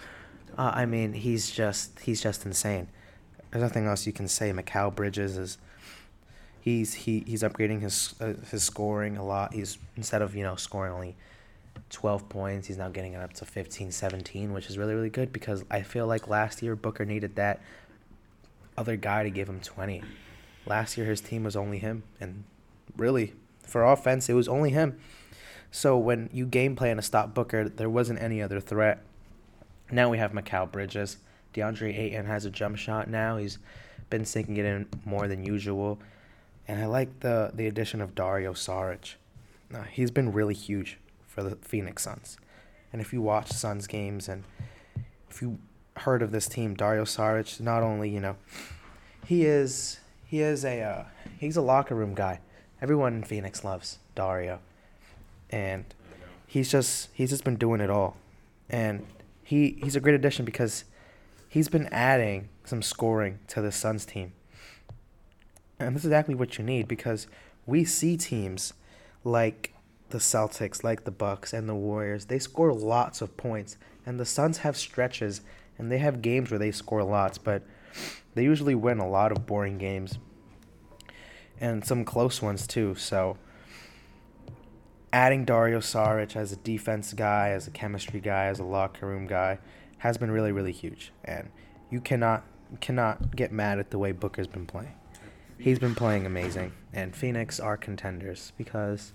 [0.57, 2.89] Uh, I mean, he's just he's just insane.
[3.51, 4.53] There's nothing else you can say.
[4.53, 5.59] Mikal Bridges is
[6.69, 9.55] he's he he's upgrading his uh, his scoring a lot.
[9.55, 11.17] He's instead of you know scoring only
[11.91, 15.33] 12 points, he's now getting it up to 15, 17, which is really really good
[15.33, 17.61] because I feel like last year Booker needed that
[18.77, 20.03] other guy to give him 20.
[20.67, 22.45] Last year his team was only him, and
[22.97, 24.99] really for offense it was only him.
[25.71, 29.03] So when you game plan to stop Booker, there wasn't any other threat.
[29.91, 31.19] Now we have Mikal Bridges.
[31.55, 33.39] DeAndre Ayton has a jump shot now.
[33.39, 33.59] He's
[34.11, 35.99] been sinking it in more than usual.
[36.69, 39.15] And I like the, the addition of Dario Saric.
[39.91, 42.37] He's been really huge for the Phoenix Suns.
[42.93, 44.45] And if you watch Suns games and
[45.31, 45.59] if you
[45.97, 48.37] heard of this team, Dario Saric, not only, you know,
[49.27, 51.05] he is he is a uh,
[51.39, 52.41] he's a locker room guy.
[52.81, 54.61] Everyone in Phoenix loves Dario.
[55.51, 55.85] And
[56.47, 58.17] he's just he's just been doing it all,
[58.69, 59.07] and
[59.43, 60.85] he he's a great addition because
[61.49, 64.33] he's been adding some scoring to the Suns team,
[65.79, 67.27] and this is exactly what you need because
[67.67, 68.73] we see teams
[69.25, 69.75] like
[70.11, 74.25] the Celtics, like the Bucks and the Warriors, they score lots of points, and the
[74.25, 75.43] Suns have stretches
[75.77, 77.63] and they have games where they score lots, but
[78.35, 80.19] they usually win a lot of boring games
[81.61, 82.95] and some close ones too.
[82.95, 83.37] So
[85.13, 89.27] adding Dario Saric as a defense guy, as a chemistry guy, as a locker room
[89.27, 89.59] guy
[89.99, 91.51] has been really really huge, and
[91.91, 92.45] you cannot
[92.81, 94.95] cannot get mad at the way Booker's been playing.
[95.59, 99.13] He's been playing amazing, and Phoenix are contenders because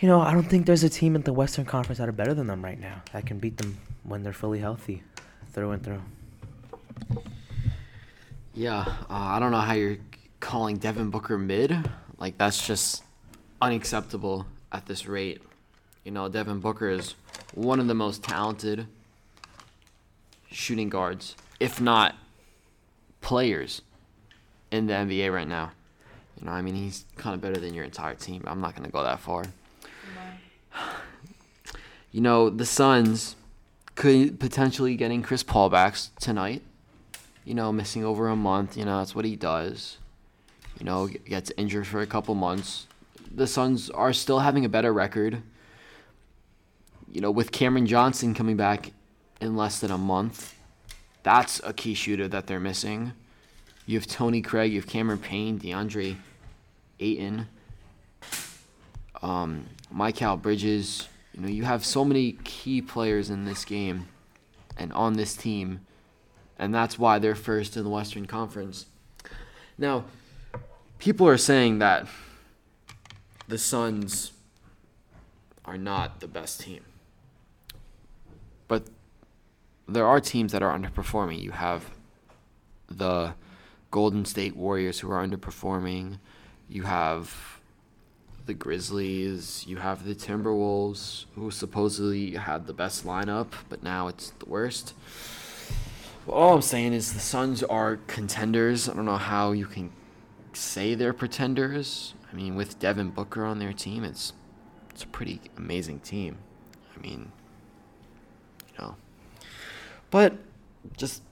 [0.00, 2.34] you know, I don't think there's a team in the Western Conference that are better
[2.34, 5.02] than them right now that can beat them when they're fully healthy,
[5.52, 6.02] through and through.
[8.54, 9.98] Yeah, uh, I don't know how you're
[10.40, 11.90] calling Devin Booker mid.
[12.18, 13.02] Like that's just
[13.62, 15.40] unacceptable at this rate.
[16.04, 17.14] You know, Devin Booker is
[17.54, 18.86] one of the most talented
[20.50, 22.14] shooting guards, if not
[23.20, 23.82] players,
[24.74, 25.72] in the NBA right now.
[26.38, 28.42] You know, I mean, he's kind of better than your entire team.
[28.46, 29.44] I'm not going to go that far.
[32.10, 33.36] You know, the Suns
[33.94, 36.62] could potentially getting Chris Paul back tonight.
[37.44, 38.76] You know, missing over a month.
[38.76, 39.98] You know, that's what he does.
[40.78, 42.86] You know, gets injured for a couple months.
[43.32, 45.42] The Suns are still having a better record.
[47.10, 48.92] You know, with Cameron Johnson coming back
[49.40, 50.56] in less than a month,
[51.22, 53.12] that's a key shooter that they're missing.
[53.86, 56.16] You have Torrey Craig, you have Cameron Payne, DeAndre
[57.00, 57.48] Ayton,
[59.20, 61.08] um, Mikal Bridges.
[61.34, 64.06] You know, you have so many key players in this game
[64.78, 65.80] and on this team,
[66.58, 68.86] and that's why they're first in the Western Conference.
[69.76, 70.04] Now,
[70.98, 72.06] people are saying that
[73.48, 74.32] the Suns
[75.64, 76.84] are not the best team.
[78.68, 78.84] But
[79.86, 81.40] there are teams that are underperforming.
[81.40, 81.90] You have
[82.88, 83.34] the
[83.94, 86.18] Golden State Warriors who are underperforming.
[86.68, 87.60] You have
[88.44, 89.64] the Grizzlies.
[89.68, 94.94] You have the Timberwolves who supposedly had the best lineup, but now it's the worst.
[96.26, 98.88] Well, all I'm saying is the Suns are contenders.
[98.88, 99.92] I don't know how you can
[100.54, 102.14] say they're pretenders.
[102.32, 104.32] I mean, with Devin Booker on their team, it's
[104.90, 106.38] it's a pretty amazing team.
[106.96, 107.30] I mean,
[108.72, 108.96] you know,
[110.10, 110.34] but
[110.96, 111.22] just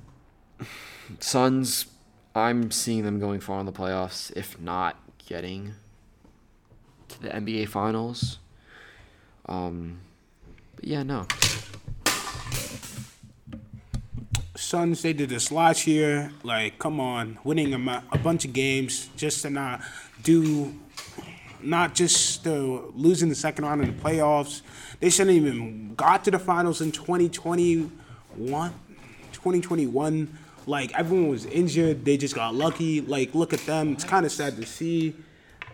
[1.19, 1.87] Suns.
[2.35, 5.75] I'm seeing them going far in the playoffs, if not getting
[7.09, 8.39] to the NBA Finals.
[9.47, 10.01] Um,
[10.77, 11.27] but yeah, no.
[14.57, 16.33] Suns, they did this last year.
[16.43, 19.83] Like, come on, winning a, a bunch of games just to not
[20.23, 20.75] do,
[21.61, 24.63] not just to losing the second round in the playoffs.
[25.01, 27.91] They shouldn't even got to the finals in 2021.
[29.33, 30.39] 2021.
[30.67, 32.05] Like, everyone was injured.
[32.05, 33.01] They just got lucky.
[33.01, 33.93] Like, look at them.
[33.93, 35.15] It's kind of sad to see.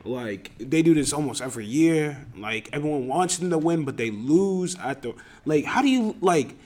[0.05, 2.27] Like they do this almost every year.
[2.37, 5.65] Like everyone wants them to win, but they lose at the like.
[5.65, 6.57] How do you like?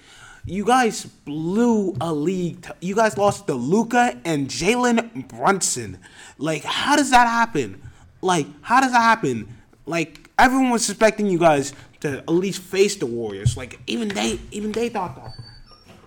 [0.45, 2.63] You guys blew a league.
[2.63, 5.99] T- you guys lost to Luka and Jalen Brunson.
[6.39, 7.83] Like how does that happen?
[8.21, 9.57] Like how does that happen?
[9.87, 13.57] Like everyone was expecting you guys to at least face the Warriors.
[13.57, 15.33] Like even they even they thought that.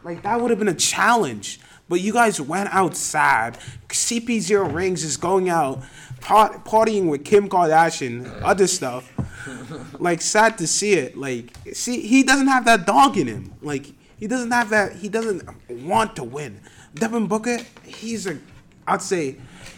[0.04, 1.60] Like that would have been a challenge.
[1.88, 3.60] But you guys went out sad.
[3.90, 5.84] CP Zero Rings is going out
[6.22, 9.12] part, partying with Kim Kardashian, other stuff.
[10.00, 11.16] Like sad to see it.
[11.18, 13.54] Like see, he doesn't have that dog in him.
[13.62, 14.94] Like he doesn't have that.
[14.94, 16.62] He doesn't want to win.
[16.96, 18.40] Devin Booker, he's a,
[18.88, 19.36] I'd say,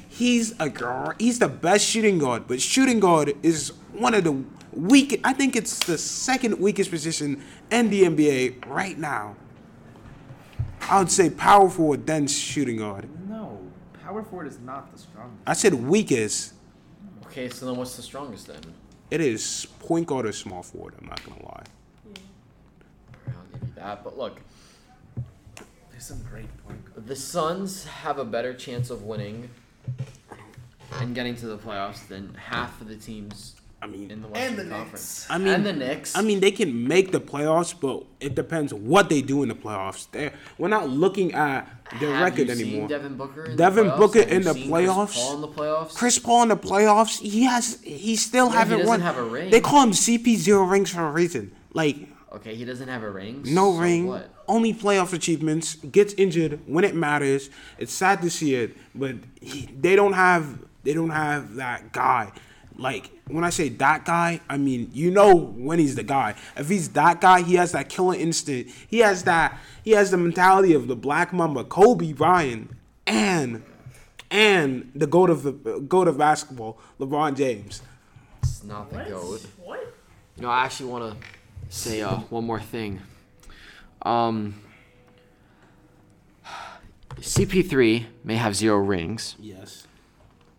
[0.07, 2.47] he's a gr- he's the best shooting guard.
[2.47, 5.19] But shooting guard is one of the weak.
[5.23, 9.35] I think it's the second weakest position in the NBA right now.
[10.81, 13.07] I would say power forward, then shooting guard.
[13.29, 13.59] No,
[14.03, 15.41] power forward is not the strongest.
[15.45, 16.53] I said weakest.
[17.25, 18.61] Okay, so then what's the strongest then?
[19.11, 20.95] It is point guard or small forward.
[21.01, 21.63] I'm not gonna lie.
[23.27, 24.03] I'll give you that.
[24.03, 24.39] But look,
[25.91, 27.05] There's some great point.
[27.07, 29.49] the Suns have a better chance of winning
[30.93, 34.55] and getting to the playoffs than half of the teams I mean, in the Western
[34.55, 35.27] the Conference.
[35.29, 36.17] I mean, and the Knicks.
[36.17, 39.55] I mean, they can make the playoffs, but it depends what they do in the
[39.55, 40.09] playoffs.
[40.11, 42.87] They we're not looking at their Have record you seen anymore.
[42.87, 43.45] Devin Booker.
[43.45, 43.97] In Devin the playoffs?
[43.99, 45.05] Booker Have in you the seen playoffs?
[45.13, 45.95] Chris Paul in the playoffs.
[45.95, 49.01] Chris Paul in the playoffs, he has he still Yeah, he haven't doesn't won.
[49.01, 49.51] have a ring.
[49.51, 51.51] They call him CP zero rings for a reason.
[51.73, 51.97] Like
[52.33, 53.43] Okay, he doesn't have a ring.
[53.45, 54.29] no so ring, What?
[54.47, 55.75] only playoff achievements.
[55.75, 57.51] Gets injured when it matters.
[57.77, 62.31] It's sad to see it, but he, they don't have they don't have that guy.
[62.75, 66.35] Like when I say that guy, I mean you know when he's the guy.
[66.55, 68.71] If he's that guy, he has that killer instinct.
[68.87, 69.59] He has that.
[69.83, 72.71] He has the mentality of the Black Mamba, Kobe Bryant,
[73.05, 73.63] and
[74.29, 77.81] and the goat of the goat of basketball, LeBron James.
[78.43, 79.45] It's not the goat.
[79.63, 79.93] What?
[80.35, 81.27] You know, I actually want to
[81.75, 82.99] say uh, one more thing.
[84.03, 84.61] Um,
[87.19, 89.87] CP3 may have zero rings, Yes.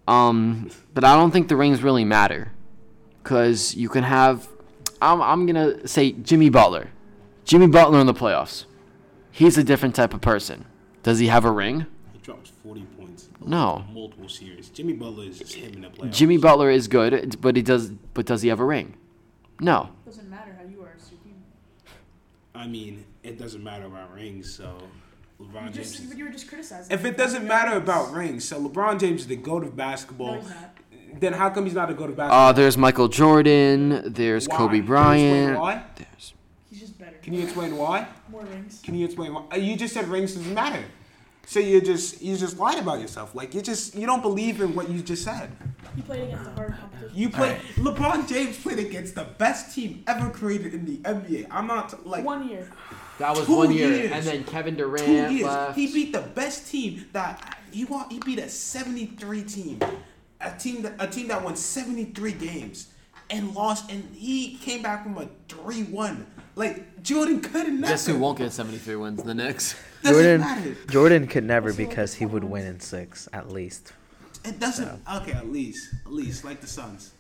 [0.09, 2.51] um, but I don't think the rings really matter,
[3.29, 4.49] cause you can have.
[5.03, 6.89] I'm I'm gonna say Jimmy Butler,
[7.45, 8.65] Jimmy Butler in the playoffs.
[9.31, 10.65] He's a different type of person.
[11.03, 11.87] Does he have a ring?
[12.13, 13.29] He drops forty points.
[13.45, 13.85] No.
[13.93, 14.69] Multiple series.
[14.71, 16.13] Jimmy Butler is just him in the playoffs.
[16.13, 17.91] Jimmy Butler is good, but he does.
[18.15, 18.95] But does he have a ring?
[19.61, 19.91] No.
[20.07, 20.93] Doesn't matter how you are.
[20.97, 21.37] It's your team.
[22.55, 24.79] I mean, it doesn't matter about rings, so
[25.41, 25.77] LeBron You James.
[25.93, 26.93] just, is- you were just criticizing.
[26.93, 30.35] If it doesn't matter about rings, so LeBron James is the goat of basketball.
[30.35, 30.75] No, he's not.
[31.15, 32.49] Then how come he's not a goat of basketball?
[32.49, 34.03] Uh, there's Michael Jordan.
[34.13, 34.57] There's Why?
[34.57, 35.61] Kobe Can you Bryant.
[35.61, 35.83] why?
[35.97, 36.35] There's
[36.71, 37.17] He's just better.
[37.23, 38.07] Can you explain why?
[38.31, 38.81] More rings.
[38.85, 39.43] Can you explain why?
[39.53, 40.85] Uh, You just said rings doesn't matter.
[41.47, 43.35] So you just you just lied about yourself.
[43.35, 45.51] Like you just you don't believe in what you just said.
[45.97, 47.17] You played against the hard competition.
[47.19, 51.47] You play LeBron James played against the best team ever created in the NBA.
[51.51, 52.69] I'm not like One year.
[53.19, 54.13] that was Two one year, years.
[54.13, 55.43] and then Kevin Durant two years.
[55.47, 55.75] left.
[55.79, 58.11] He beat the best team that he won.
[58.11, 59.81] He beat a 73 team,
[60.41, 62.89] a team that a team that won 73 games
[63.31, 63.91] and lost.
[63.91, 66.25] And he came back from a 3-1.
[66.57, 67.93] Like Jordan couldn't never.
[67.93, 69.23] Guess who won't get 73 wins?
[69.23, 69.75] The Knicks.
[70.03, 70.77] Doesn't Jordan matter.
[70.89, 73.93] Jordan could never Also, because he would win in six at least.
[74.45, 75.03] It doesn't.
[75.17, 77.13] Okay, at least, at least like the Suns,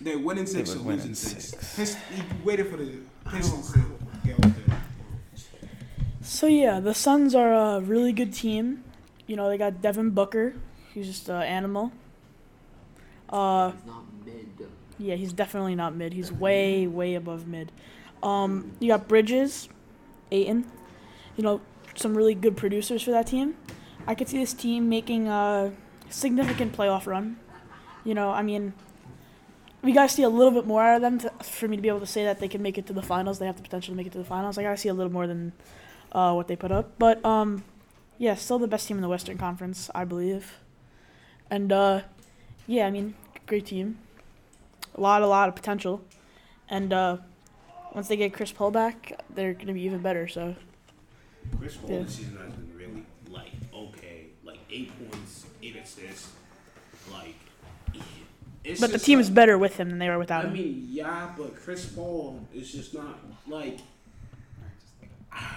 [0.00, 1.48] they're winning six would or win losing in six.
[1.50, 1.76] six.
[1.76, 3.80] Pist- he waited for the Pistons to
[4.24, 4.82] get over there.
[6.22, 8.82] So yeah, the Suns are a really good team.
[9.26, 10.54] You know, they got Devin Booker.
[10.94, 11.92] He's just an animal.
[13.32, 14.68] Uh, He's not mid.
[14.98, 16.12] yeah, he's definitely not mid.
[16.12, 17.72] He's way, way above mid.
[18.22, 19.68] Um, you got Bridges,
[20.30, 20.70] Ayton.
[21.36, 21.60] You know,
[21.96, 23.56] some really good producers for that team.
[24.06, 25.72] I could see this team making a
[26.10, 27.38] significant playoff run.
[28.04, 28.74] You know, I mean,
[29.82, 31.88] we gotta see a little bit more out of them to, for me to be
[31.88, 33.38] able to say that they can make it to the finals.
[33.38, 34.58] They have the potential to make it to the finals.
[34.58, 35.52] I gotta see a little more than
[36.12, 36.92] uh, what they put up.
[36.98, 37.64] But um,
[38.18, 40.58] yeah, still the best team in the Western Conference, I believe.
[41.50, 42.02] And uh,
[42.66, 43.14] yeah, I mean,
[43.52, 43.98] great team.
[44.94, 46.00] A lot, a lot of potential.
[46.70, 47.18] And uh,
[47.94, 50.26] once they get Chris Paul back, they're gonna be even better.
[50.26, 50.54] So
[51.58, 52.02] Chris Paul Yeah.
[52.04, 56.30] this season has been really like okay, like eight points, eight assists,
[57.12, 57.34] like.
[58.64, 60.54] It's But the team like- is better with him than they were without I him.
[60.54, 63.80] I mean, yeah, but Chris Paul is just not like.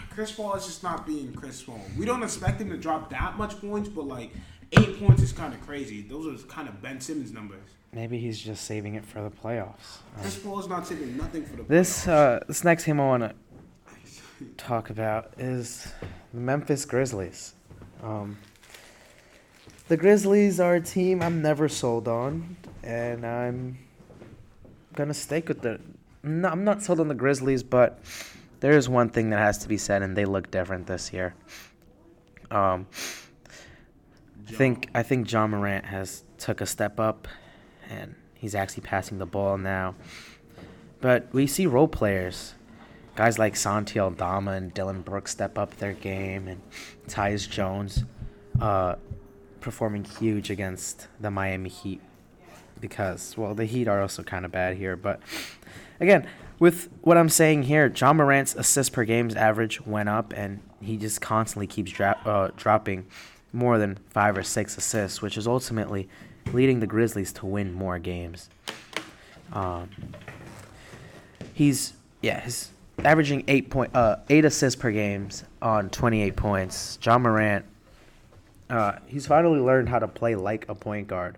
[0.10, 1.80] Chris Paul is just not being Chris Paul.
[1.98, 4.32] We don't expect him to drop that much points, but like
[4.74, 6.02] eight points is kind of crazy.
[6.02, 7.70] Those are kind of Ben Simmons numbers.
[7.96, 10.00] Maybe he's just saving it for the playoffs.
[10.18, 11.64] Um, Chris Paul is not taking nothing for the.
[11.64, 12.42] This playoffs.
[12.42, 13.34] uh, this next team I want to
[14.58, 15.94] talk about is
[16.34, 17.54] the Memphis Grizzlies.
[18.04, 18.38] Um,
[19.88, 23.78] the Grizzlies are a team I'm never sold on, and I'm
[24.94, 25.80] gonna stick with the.
[26.22, 28.00] No, I'm not sold on the Grizzlies, but
[28.60, 31.34] there is one thing that has to be said, and they look different this year.
[32.52, 32.88] Um,
[34.50, 37.30] I think I think Ja Morant has took a step up,
[37.90, 39.96] and he's actually passing the ball now.
[41.02, 42.56] But we see role players,
[43.16, 46.62] guys like Santi Aldama and Dillon Brooks step up their game, and
[47.08, 48.06] Tyus Jones,
[48.60, 48.96] uh,
[49.62, 52.02] performing huge against the Miami Heat.
[52.80, 55.22] Because well, the Heat are also kind of bad here, but
[56.00, 56.28] again,
[56.60, 60.98] with what I'm saying here, Ja Morant's assists per games average went up, and he
[60.98, 63.06] just constantly keeps dra- uh, dropping
[63.52, 66.10] more than five or six assists, which is ultimately
[66.54, 68.50] leading the Grizzlies to win more games.
[69.54, 69.90] Um,
[71.54, 72.72] he's yeah, he's
[73.04, 76.98] averaging eight point uh eight assists per games on 28 points.
[77.02, 77.66] Ja Morant,
[78.70, 81.38] uh, he's finally learned how to play like a point guard.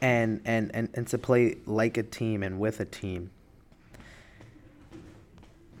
[0.00, 3.30] And, and, and, and to play like a team and with a team.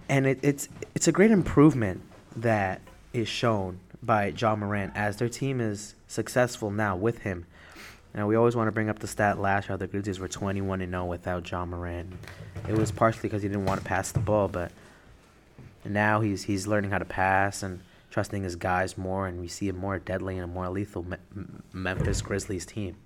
[0.08, 2.00] And it, it's it's a great improvement
[2.34, 2.80] that
[3.12, 7.46] is shown by Ja Morant as their team is successful now with him.
[8.14, 9.78] Now we always want to bring up the stat last year.
[9.78, 12.14] The Grizzlies were 21 and 0 without Ja Morant.
[12.68, 14.72] It was partially because he didn't want to pass the ball, but
[15.84, 17.80] now he's he's learning how to pass and
[18.10, 21.44] trusting his guys more, and we see a more deadly and a more lethal Me-
[21.72, 22.96] Memphis Grizzlies team.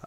[0.00, 0.06] Uh,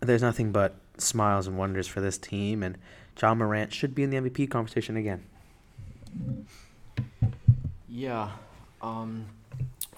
[0.00, 2.76] there's nothing but smiles and wonders for this team, and
[3.20, 5.24] Ja Morant should be in the MVP conversation again.
[7.88, 8.30] Yeah.
[8.82, 9.26] Um,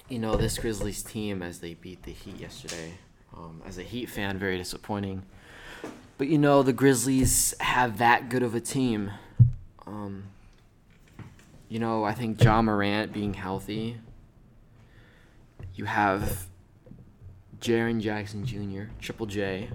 [0.08, 2.94] you know, this Grizzlies team, as they beat the Heat yesterday,
[3.34, 5.22] Um, as a Heat fan, very disappointing.
[6.16, 9.10] But you know, the Grizzlies have that good of a team.
[9.86, 10.24] Um,
[11.68, 13.98] you know, I think Ja Morant being healthy.
[15.74, 16.46] You have
[17.60, 19.68] Jaren Jackson Jr., Triple J,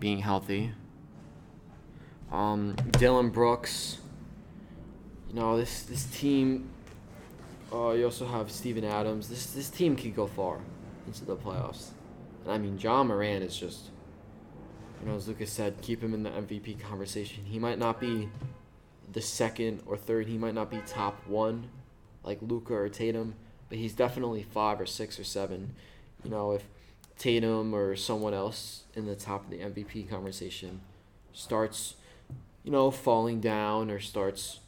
[0.00, 0.72] being healthy.
[2.32, 3.98] Um, Dillon Brooks.
[5.28, 6.70] You know, this this team.
[7.72, 9.28] Uh, you also have Steven Adams.
[9.28, 10.58] This this team could go far
[11.06, 11.90] into the playoffs.
[12.44, 13.90] And I mean, John Moran is just.
[15.00, 17.44] You know, as Lucas said, keep him in the MVP conversation.
[17.46, 18.28] He might not be
[19.10, 20.26] the second or third.
[20.26, 21.70] He might not be top one,
[22.22, 23.34] like Luka or Tatum,
[23.70, 25.74] but he's definitely five or six or seven.
[26.22, 26.68] You know, if
[27.18, 30.82] Tatum or someone else in the top of the MVP conversation
[31.32, 31.94] starts,
[32.62, 34.60] you know, falling down or starts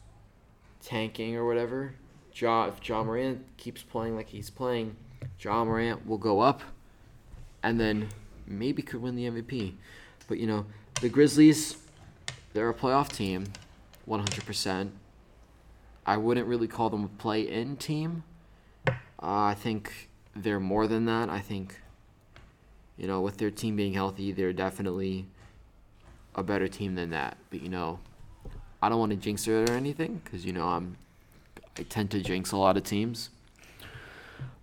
[0.82, 1.94] tanking or whatever,
[2.34, 4.96] Ja, if Ja Morant keeps playing like he's playing,
[5.40, 6.62] Ja Morant will go up
[7.62, 8.08] and then
[8.46, 9.74] maybe could win the MVP.
[10.28, 10.66] But, you know,
[11.00, 11.76] the Grizzlies,
[12.52, 13.46] they're a playoff team,
[14.08, 14.90] 100%.
[16.04, 18.24] I wouldn't really call them a play in team.
[18.88, 21.28] Uh, I think they're more than that.
[21.28, 21.80] I think,
[22.96, 25.26] you know, with their team being healthy, they're definitely
[26.34, 27.36] a better team than that.
[27.50, 28.00] But, you know,
[28.82, 30.96] I don't want to jinx it or anything because, you know, I'm
[31.78, 33.30] I tend to jinx a lot of teams.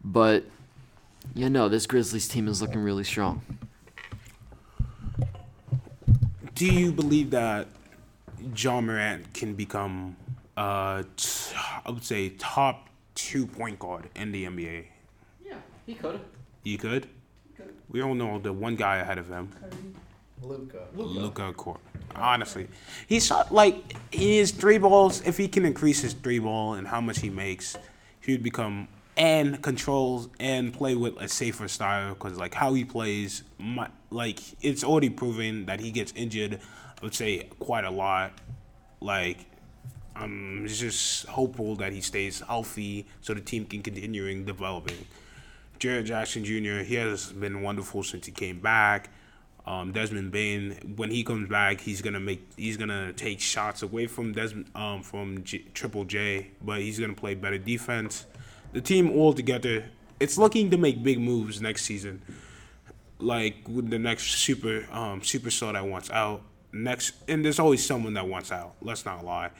[0.04, 0.46] But
[1.34, 3.42] yeah, no, this Grizzlies team is looking really strong.
[6.56, 7.68] Do you believe that
[8.56, 10.16] Ja Morant can become,
[10.58, 11.56] uh, t-
[11.86, 14.86] I would say, top two point guard in the NBA?
[15.46, 15.56] Yeah,
[15.86, 16.20] he could.
[16.64, 17.08] He could.
[17.90, 19.50] We all know the one guy ahead of him,
[20.42, 20.88] Luka.
[20.96, 21.80] Luka Court.
[22.16, 22.68] Honestly,
[23.08, 25.22] he shot like his three balls.
[25.26, 27.78] If he can increase his three ball and how much he makes,
[28.22, 32.86] he would become and controls and play with a safer style because like how he
[32.86, 36.60] plays, my, like it's already proven that he gets injured.
[37.00, 38.32] I would say quite a lot.
[39.02, 39.46] Like
[40.16, 45.06] I'm just hopeful that he stays healthy so the team can continue developing.
[45.80, 46.84] Jaren Jackson Jr.
[46.84, 49.10] He has been wonderful since he came back.
[49.70, 54.08] Um, Desmond Bane, when he comes back, he's gonna make he's gonna take shots away
[54.08, 58.26] from Desmond um, from J- Triple J, but he's gonna play better defense.
[58.74, 59.86] The team all together,
[60.20, 62.24] it's looking to make big moves next season.
[63.20, 66.42] Like with the next super um, superstar that wants out
[66.74, 68.74] next, and there's always someone that wants out.
[68.82, 69.52] Let's not lie.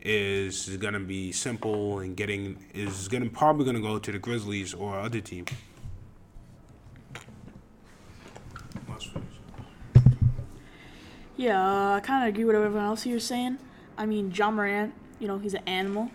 [0.00, 4.98] Is gonna be simple and getting is gonna probably gonna go to the Grizzlies or
[4.98, 5.44] other team.
[11.42, 13.58] Yeah, uh, I kind of agree with everyone else here saying.
[13.98, 16.08] I mean, Ja Morant, you know, he's an animal.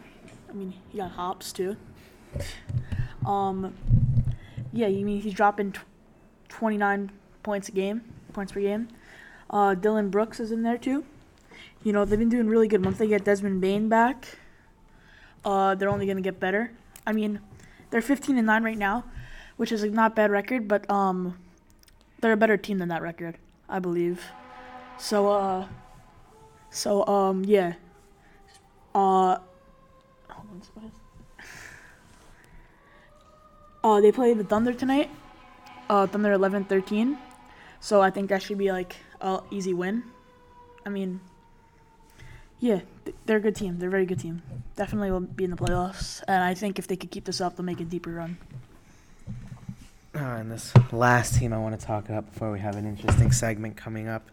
[0.50, 1.76] I mean, he got hops too.
[3.26, 3.76] Um,
[4.72, 5.84] yeah, you mean he's dropping tw-
[6.48, 7.12] 29
[7.44, 8.88] points a game, points per game.
[9.50, 11.04] Uh, Dillon Brooks is in there too.
[11.84, 12.86] You know, they've been doing really good.
[12.86, 14.38] Once they get Desmond Bane back,
[15.44, 16.72] uh, they're only gonna get better.
[17.06, 17.42] I mean,
[17.90, 19.04] they're 15 and 9 right now,
[19.58, 21.38] which is a not bad record, but um,
[22.22, 24.24] they're a better team than that record, I believe.
[24.98, 25.68] So uh
[26.70, 27.74] so um yeah.
[28.94, 29.38] Uh
[33.84, 35.10] Uh they play the Thunder tonight.
[35.90, 37.18] Uh Thunder 11-13.
[37.80, 40.04] So I think that should be like a easy win.
[40.86, 41.22] I mean
[42.60, 42.82] yeah,
[43.26, 43.78] they're a good team.
[43.78, 44.42] They're a very good team.
[44.76, 46.24] Definitely will be in the playoffs.
[46.28, 48.38] And I think if they could keep this up, they'll make a deeper run.
[50.16, 53.32] Uh, and this last team I want to talk about before we have an interesting
[53.32, 54.32] segment coming up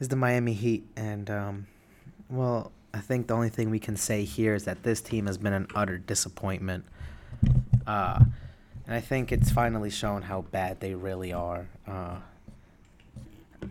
[0.00, 0.86] is the Miami Heat.
[0.96, 1.66] And, um,
[2.28, 5.38] well, I think the only thing we can say here is that this team has
[5.38, 6.84] been an utter disappointment.
[7.86, 8.24] Uh,
[8.86, 11.68] and I think it's finally shown how bad they really are.
[11.86, 12.16] Uh,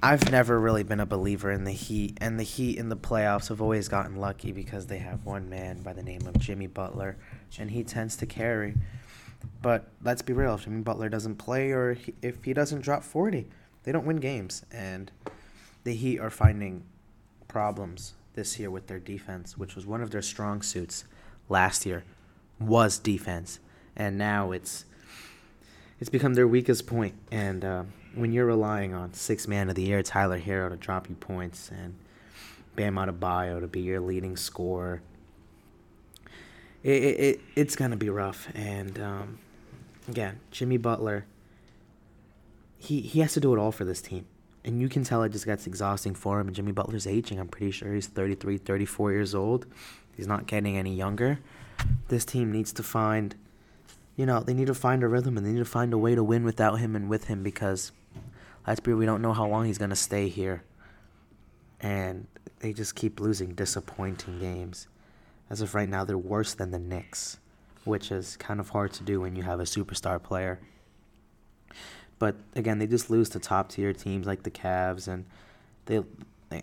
[0.03, 3.47] I've never really been a believer in the Heat, and the Heat in the playoffs
[3.47, 7.17] have always gotten lucky because they have one man by the name of Jimmy Butler,
[7.57, 8.75] and he tends to carry.
[9.61, 13.03] But let's be real, if Jimmy Butler doesn't play or he, if he doesn't drop
[13.03, 13.47] 40,
[13.84, 14.63] they don't win games.
[14.71, 15.11] And
[15.88, 16.83] the Heat are finding
[17.47, 21.05] problems this year with their defense, which was one of their strong suits
[21.47, 22.03] last year,
[22.59, 23.59] was defense.
[23.95, 24.83] And now it's
[25.99, 27.15] it's become their weakest point.
[27.31, 27.83] And uh,
[28.13, 31.71] when you're relying on six man of the year Tyler Herro to drop you points
[31.71, 31.95] and
[32.75, 35.01] Bam Adebayo to be your leading scorer,
[36.83, 38.49] it, it, it it's gonna be rough.
[38.53, 39.39] And um,
[40.09, 41.25] again, Jimmy Butler,
[42.77, 44.25] he he has to do it all for this team.
[44.68, 46.53] And you can tell it just gets exhausting for him.
[46.53, 47.39] Jimmy Butler's aging.
[47.39, 49.65] I'm pretty sure he's 33, 34 years old.
[50.15, 51.39] He's not getting any younger.
[52.09, 53.34] This team needs to find,
[54.15, 56.13] you know, they need to find a rhythm and they need to find a way
[56.13, 57.91] to win without him and with him because
[58.68, 58.91] Let's be.
[58.91, 60.61] Real, we don't know how long he's gonna stay here.
[61.80, 62.28] And
[62.59, 64.89] they just keep losing disappointing games.
[65.49, 67.39] As of right now, they're worse than the Knicks,
[67.86, 70.59] which is kind of hard to do when you have a superstar player.
[72.20, 75.26] But again, they just lose to top tier teams like the Cavs, and
[75.86, 76.03] they
[76.49, 76.61] they,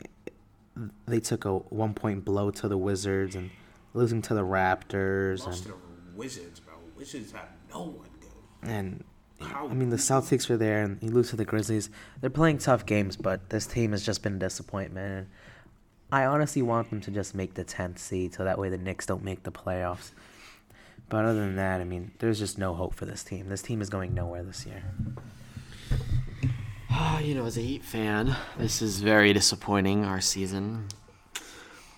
[1.06, 3.50] they took a one point blow to the Wizards and
[3.92, 6.74] losing to the Raptors Lost to and the Wizards, bro.
[6.96, 8.68] Wizards have no one good.
[8.68, 9.04] and
[9.40, 11.90] How I mean the Celtics were there and you lose to the Grizzlies.
[12.20, 15.12] They're playing tough games, but this team has just been a disappointment.
[15.12, 15.26] And
[16.10, 19.06] I honestly want them to just make the tenth seed, so that way the Knicks
[19.06, 20.10] don't make the playoffs.
[21.08, 23.48] But other than that, I mean, there's just no hope for this team.
[23.48, 24.82] This team is going nowhere this year.
[26.96, 30.04] Ah, you know, as a Heat fan, this is very disappointing.
[30.04, 30.86] Our season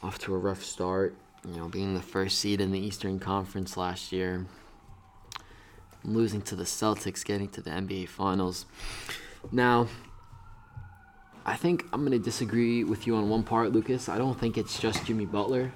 [0.03, 1.15] off to a rough start.
[1.47, 4.47] You know, being the first seed in the Eastern Conference last year,
[6.03, 8.65] losing to the Celtics, getting to the NBA Finals.
[9.53, 9.87] Now,
[11.45, 14.09] I think I'm gonna disagree with you on one part, Lucas.
[14.09, 15.75] I don't think it's just Jimmy Butler.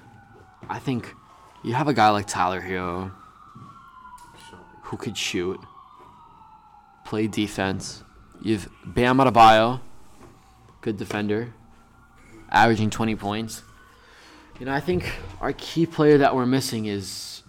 [0.67, 1.13] I think
[1.63, 3.11] you have a guy like Tyler Herro
[4.81, 5.59] who could shoot,
[7.05, 8.03] play defense.
[8.41, 9.79] You've Bam Adebayo,
[10.81, 11.53] good defender,
[12.49, 13.61] averaging 20 points.
[14.59, 17.43] You know, I think our key player that we're missing is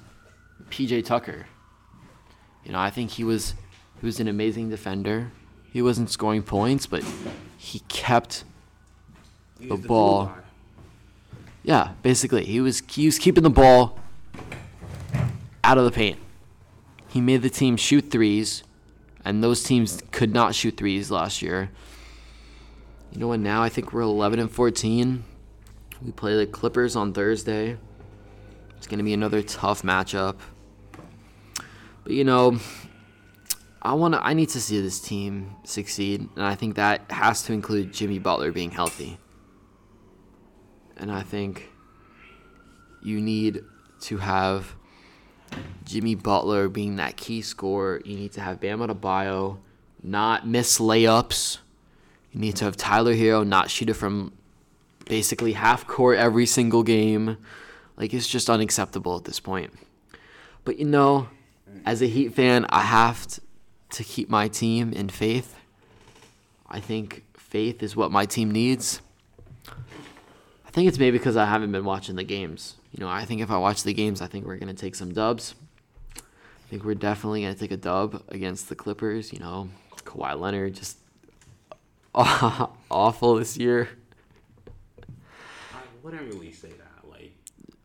[0.70, 1.47] PJ Tucker.
[2.64, 3.55] You know, I think he was
[4.01, 5.30] he was an amazing defender.
[5.72, 7.03] He wasn't scoring points, but
[7.57, 8.45] he kept
[9.59, 10.26] He's the ball.
[10.26, 10.34] guy.
[11.62, 13.99] yeah, basically he was he was keeping the ball
[15.64, 16.18] out of the paint.
[17.09, 18.62] He made the team shoot threes,
[19.25, 21.70] and those teams could not shoot threes last year.
[23.12, 23.41] You know what?
[23.41, 25.25] Now I think we're 11 and 14.
[26.03, 27.77] We play the Clippers on Thursday.
[28.77, 30.37] It's gonna be another tough matchup.
[32.05, 32.59] But you know,
[33.81, 34.25] I want to.
[34.25, 38.18] I need to see this team succeed, and I think that has to include Jimmy
[38.18, 39.18] Butler being healthy.
[40.97, 41.68] And I think
[43.03, 43.61] you need
[44.03, 44.77] to have
[45.84, 48.00] Jimmy Butler being that key scorer.
[48.05, 49.59] You need to have Bam Adebayo
[50.03, 51.59] not miss layups.
[52.32, 54.32] You need to have Tyler Herro not shoot it from
[55.07, 57.36] basically half court every single game.
[57.96, 59.72] Like it's just unacceptable at this point.
[60.64, 61.28] But you know,
[61.84, 63.26] as a Heat fan, I have
[63.90, 65.57] to keep my team in faith.
[66.66, 69.03] I think faith is what my team needs.
[69.68, 72.76] I think it's maybe because I haven't been watching the games.
[72.93, 75.12] You know, I think if I watch the games, I think we're gonna take some
[75.12, 75.55] dubs.
[76.16, 76.20] I
[76.68, 79.32] think we're definitely gonna take a dub against the Clippers.
[79.32, 79.68] You know,
[80.05, 80.99] Kawhi Leonard just
[82.14, 83.88] awful this year.
[85.72, 87.09] I wouldn't really say that.
[87.09, 87.32] Like,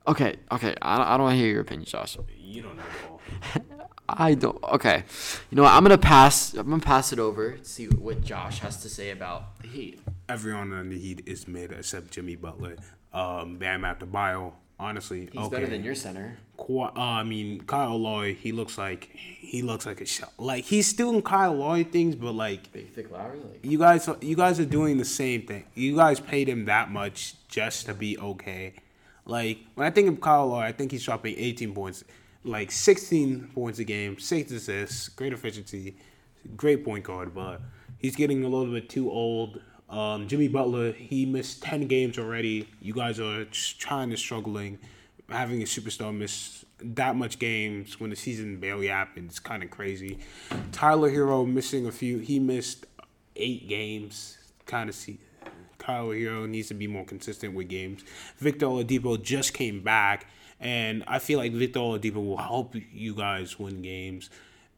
[0.07, 2.17] Okay, okay, I don't, I don't want to hear your opinion, Josh.
[2.37, 3.21] you don't know ball.
[4.09, 4.61] I don't.
[4.63, 5.03] Okay,
[5.49, 5.73] you know what?
[5.73, 6.53] I'm gonna pass.
[6.53, 7.57] I'm gonna pass it over.
[7.57, 9.99] to See what Josh has to say about the Heat.
[10.29, 12.77] Everyone on the Heat is mid except Jimmy Butler.
[13.13, 14.53] Um, Bam Adebayo.
[14.79, 15.55] Honestly, He's okay.
[15.55, 16.37] better than your center.
[16.59, 18.35] Kawhi, uh, I mean, Kyle Lowry.
[18.35, 20.31] He looks like he looks like a shot.
[20.37, 23.39] Like he's still in Kyle Lowry things, but like Big thick Lowry.
[23.39, 25.65] Like, you guys, you guys are doing the same thing.
[25.73, 28.73] You guys paid him that much just to be okay.
[29.25, 32.03] Like when I think of Kyle Lowry, I think he's dropping 18 points,
[32.43, 35.97] like 16 points a game, six assists, great efficiency,
[36.55, 37.33] great point guard.
[37.33, 37.61] But
[37.97, 39.59] he's getting a little bit too old.
[39.89, 42.67] Um, Jimmy Butler, he missed 10 games already.
[42.81, 44.79] You guys are trying to struggling,
[45.29, 49.29] having a superstar miss that much games when the season barely happened.
[49.29, 50.19] It's kind of crazy.
[50.71, 52.19] Tyler Herro missing a few.
[52.19, 52.85] He missed
[53.35, 54.37] eight games.
[54.65, 55.19] Kind of see.
[55.77, 58.03] Kyle Hero needs to be more consistent with games.
[58.37, 60.27] Victor Oladipo just came back,
[60.59, 64.29] and I feel like Victor Oladipo will help you guys win games.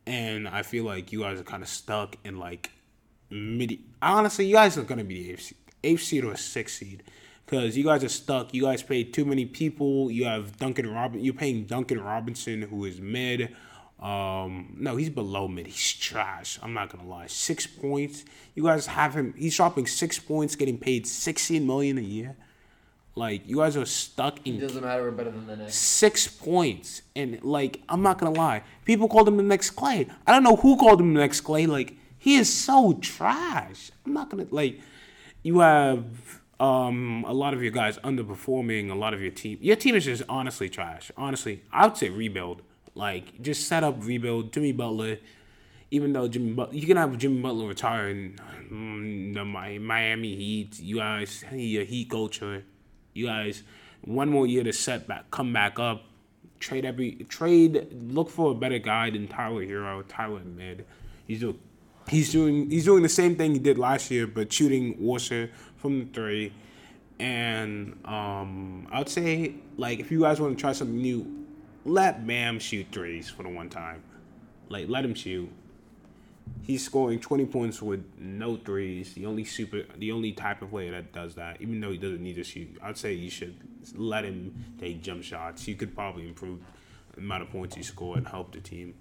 [0.05, 2.71] And I feel like you guys are kind of stuck in like
[3.29, 3.79] mid.
[4.01, 7.03] Honestly, you guys are gonna be the eighth seed, eighth seed or sixth seed,
[7.45, 8.53] because you guys are stuck.
[8.53, 10.09] You guys paid too many people.
[10.11, 11.19] You have Duncan Robin.
[11.23, 13.55] You're paying Duncan Robinson, who is mid.
[13.99, 15.67] Um, no, he's below mid.
[15.67, 16.57] He's trash.
[16.63, 17.27] I'm not gonna lie.
[17.27, 18.23] Six points.
[18.55, 19.33] You guys have him.
[19.37, 22.37] He's dropping six points, getting paid 16 million a year.
[23.15, 25.03] Like you guys are stuck in doesn't matter.
[25.03, 25.75] We're better than the Knicks.
[25.75, 27.01] six points.
[27.15, 30.07] And like, I'm not gonna lie, people called him the next Clay.
[30.25, 31.65] I don't know who called him the next Clay.
[31.65, 33.91] Like, he is so trash.
[34.05, 34.79] I'm not gonna like.
[35.41, 38.91] You have um a lot of your guys underperforming.
[38.91, 39.57] A lot of your team.
[39.61, 41.11] Your team is just honestly trash.
[41.17, 42.61] Honestly, I would say rebuild.
[42.93, 44.51] Like, just set up rebuild.
[44.51, 45.17] Jimmy Butler.
[45.91, 48.35] Even though Jimmy Butler, you can have Jimmy Butler retire in
[48.71, 50.79] mm, the Miami Heat.
[50.79, 52.63] You guys, a Heat culture.
[53.13, 53.63] You guys,
[54.01, 56.03] one more year to set back, come back up.
[56.59, 57.87] Trade every trade.
[58.09, 60.03] Look for a better guy than Tyler Herro.
[60.07, 60.85] Tyler Mid.
[61.25, 61.55] He's a
[62.09, 65.31] he's doing he's doing the same thing he did last year, but shooting worse
[65.77, 66.53] from the three.
[67.19, 71.45] And um, I would say like if you guys want to try something new,
[71.85, 74.03] let Bam shoot threes for the one time.
[74.69, 75.49] Like let him shoot.
[76.63, 79.13] He's scoring 20 points with no threes.
[79.13, 82.21] The only super, the only type of player that does that, even though he doesn't
[82.21, 83.55] need to shoot, I'd say you should
[83.95, 85.67] let him take jump shots.
[85.67, 86.59] You could probably improve
[87.13, 88.95] the amount of points you score and help the team.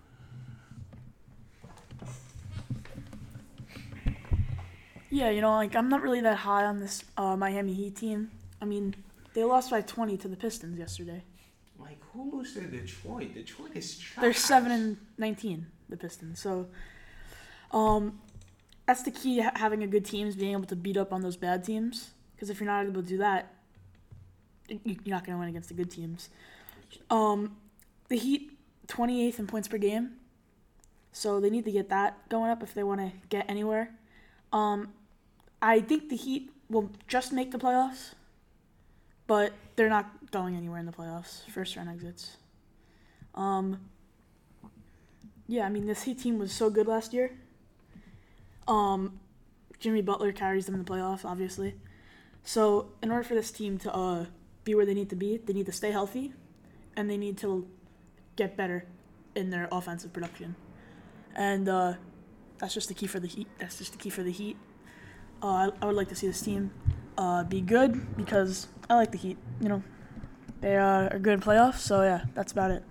[5.11, 8.31] Yeah, you know, like I'm not really that high on this uh, Miami Heat team.
[8.61, 8.95] I mean,
[9.35, 11.23] they lost by 20 to the Pistons yesterday.
[11.79, 13.35] Like who lose to Detroit?
[13.35, 14.23] Detroit is trash.
[14.23, 16.41] They're seven and 19, the Pistons.
[16.41, 16.67] So,
[17.73, 18.21] um,
[18.87, 21.13] that's the key to ha- having a good team is being able to beat up
[21.13, 22.11] on those bad teams.
[22.35, 23.55] Because if you're not able to do that,
[24.69, 26.29] you're not going to win against the good teams.
[27.11, 27.57] Um,
[28.09, 30.13] the Heat 28th in points per game,
[31.13, 33.91] so they need to get that going up if they want to get anywhere.
[34.53, 34.93] Um,
[35.61, 38.15] I think the Heat will just make the playoffs,
[39.27, 41.49] but they're not going anywhere in the playoffs.
[41.51, 42.37] First round exits.
[43.35, 43.81] Um,
[45.47, 47.33] yeah, I mean this Heat team was so good last year.
[48.67, 49.19] Um,
[49.81, 51.75] Jimmy Butler carries them in the playoffs, obviously.
[52.45, 54.27] So in order for this team to uh,
[54.65, 56.33] be where they need to be, they need to stay healthy,
[56.97, 57.67] and they need to
[58.37, 58.85] get better
[59.35, 60.57] in their offensive production.
[61.35, 61.95] And uh,
[62.59, 63.47] that's just the key for the Heat.
[63.59, 64.57] That's just the key for the Heat.
[65.43, 66.71] Uh, I, I would like to see this team
[67.17, 69.39] uh, be good because I like the Heat.
[69.61, 69.83] You know,
[70.61, 71.79] they uh, are good in playoffs.
[71.79, 72.83] So yeah, that's about it.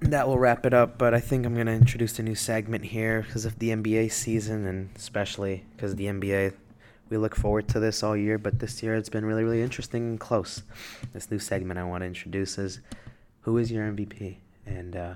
[0.00, 3.22] That will wrap it up, but I think I'm to introduce a new segment here
[3.22, 6.52] because of the NBA season, and especially because the NBA,
[7.08, 10.10] we look forward to this all year, but this year it's been really, really interesting
[10.10, 10.62] and close.
[11.12, 12.80] This new segment I want to introduce is
[13.40, 14.36] Who is your MVP?
[14.64, 15.14] And uh,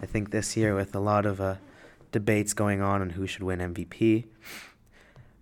[0.00, 1.56] I think this year, with a lot of uh,
[2.12, 4.24] debates going on on who should win MVP,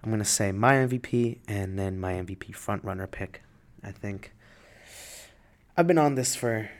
[0.02, 3.42] I'm going to say my MVP and then my MVP frontrunner pick.
[3.82, 4.32] I think
[5.76, 6.70] I've been on this for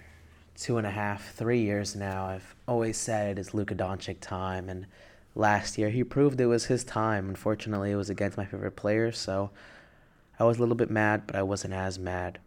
[0.57, 2.27] two and a half, three years now.
[2.27, 4.87] I've always said it's Luka Doncic time, and
[5.35, 7.29] last year he proved it was his time.
[7.29, 9.51] Unfortunately, it was against my favorite players, so
[10.39, 12.39] I was a little bit mad, but I wasn't as mad.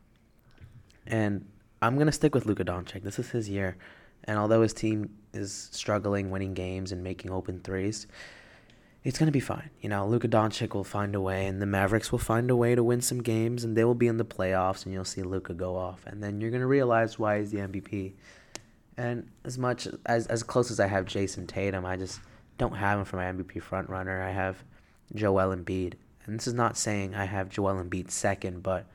[1.08, 1.46] And
[1.82, 3.04] I'm gonna stick with Luka Doncic.
[3.04, 3.78] This is his year,
[4.26, 8.08] and although his team is struggling, winning games and making open threes,
[9.04, 9.70] it's gonna be fine.
[9.82, 12.76] You know, Luka Doncic will find a way, and the Mavericks will find a way
[12.76, 15.54] to win some games, and they will be in the playoffs, and you'll see Luka
[15.54, 18.14] go off, and then you're gonna realize why he's the MVP.
[18.98, 22.20] And as much as as close as I have Jayson Tatum, I just
[22.58, 24.22] don't have him for my MVP front runner.
[24.22, 24.64] I have
[25.16, 25.94] Joel Embiid,
[26.26, 28.86] and this is not saying I have Joel Embiid second, but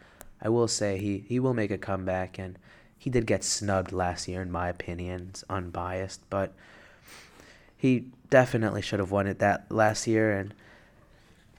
[0.41, 2.59] I will say he he will make a comeback, and
[2.99, 5.29] he did get snubbed last year in my opinion.
[5.31, 6.53] It's unbiased, but
[7.77, 10.33] he definitely should have won it that last year.
[10.33, 10.55] And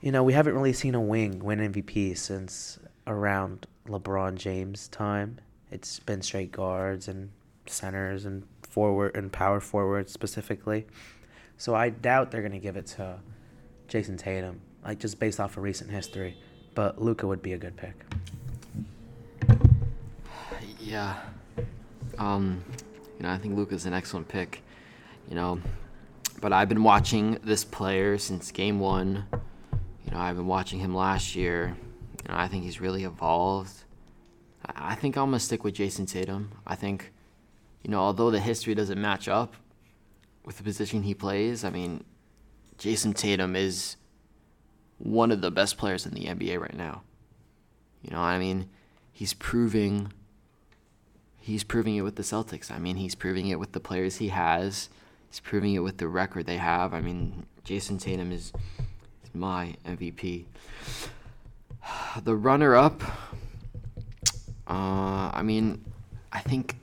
[0.01, 5.39] you know we haven't really seen a wing win MVP since around LeBron James time.
[5.71, 7.29] It's been straight guards and
[7.65, 10.88] centers and forward and power forwards specifically.
[11.57, 13.19] So I doubt they're gonna give it to
[13.88, 16.38] Jayson Tatum, like just based off of recent history.
[16.75, 17.95] But Luka would be a good pick.
[20.88, 21.17] Yeah.
[22.17, 22.63] Um,
[23.17, 24.63] you know, I think Luka's an excellent pick.
[25.27, 25.59] You know,
[26.39, 29.25] but I've been watching this player since game one.
[30.05, 31.75] You know, I've been watching him last year.
[32.23, 33.83] You know, I think he's really evolved.
[34.65, 36.53] I I think I'm gonna stick with Jayson Tatum.
[36.65, 37.11] I think,
[37.83, 39.55] you know, although the history doesn't match up
[40.45, 42.05] with the position he plays, I mean,
[42.77, 43.97] Jayson Tatum is
[44.99, 47.01] one of the best players in the NBA right now.
[48.01, 48.69] You know, I mean,
[49.11, 50.13] he's proving
[51.47, 52.69] he's proving it with the Celtics.
[52.69, 54.89] I mean, he's proving it with the players he has.
[55.29, 56.93] He's proving it with the record they have.
[56.93, 58.51] I mean, Jayson Tatum is,
[59.23, 60.43] is my MVP.
[62.21, 63.01] The runner up,
[64.67, 65.85] uh, I mean,
[66.33, 66.75] I think,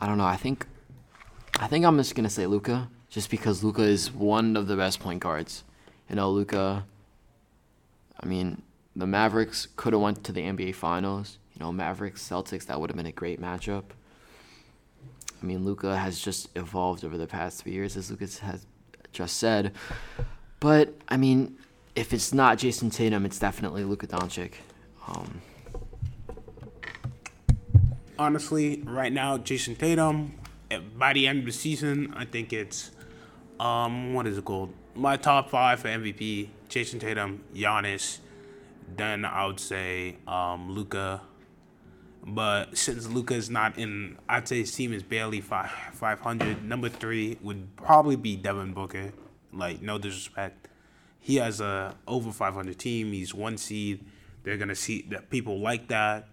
[0.00, 0.24] I don't know.
[0.24, 0.66] I think,
[1.58, 4.98] I think I'm just gonna say Luka, just because Luka is one of the best
[5.00, 5.64] point guards.
[6.08, 6.86] You know, Luka.
[8.22, 8.62] I mean,
[8.96, 11.38] the Mavericks could have went to the NBA Finals.
[11.60, 13.84] You know, Mavericks Celtics that would have been a great matchup.
[15.42, 18.64] I mean, Luka has just evolved over the past three years, as Lucas has
[19.12, 19.72] just said.
[20.58, 21.58] But I mean,
[21.94, 24.52] if it's not Jayson Tatum, it's definitely Luka Doncic.
[25.06, 25.42] Um,
[28.18, 30.32] honestly, right now, Jayson Tatum.
[30.70, 32.90] eh, By the end of the season, I think it's
[33.58, 34.72] um what is it called?
[34.94, 38.18] My top five for MVP: Jayson Tatum, Giannis.
[38.96, 41.20] Then I would say um Luka,
[42.24, 46.64] But since Luka is not in, I'd say his team is barely five five hundred.
[46.64, 49.12] Number three would probably be Devin Booker.
[49.52, 50.68] Like no disrespect,
[51.18, 53.12] he has a over five hundred team.
[53.12, 54.04] He's one seed.
[54.42, 56.28] They're gonna see that people like that.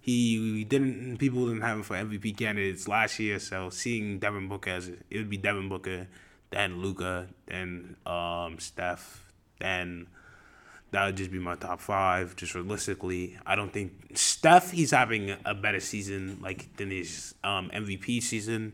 [0.00, 1.18] He didn't.
[1.18, 3.38] People didn't have him for MVP candidates last year.
[3.38, 6.08] So seeing Devin Booker as it would be Devin Booker,
[6.50, 10.06] then Luka, then um, Steph, then
[10.90, 12.36] that would just be my top five.
[12.36, 17.70] Just realistically, I don't think Steph he's having a better season like than his um,
[17.70, 18.72] MVP season,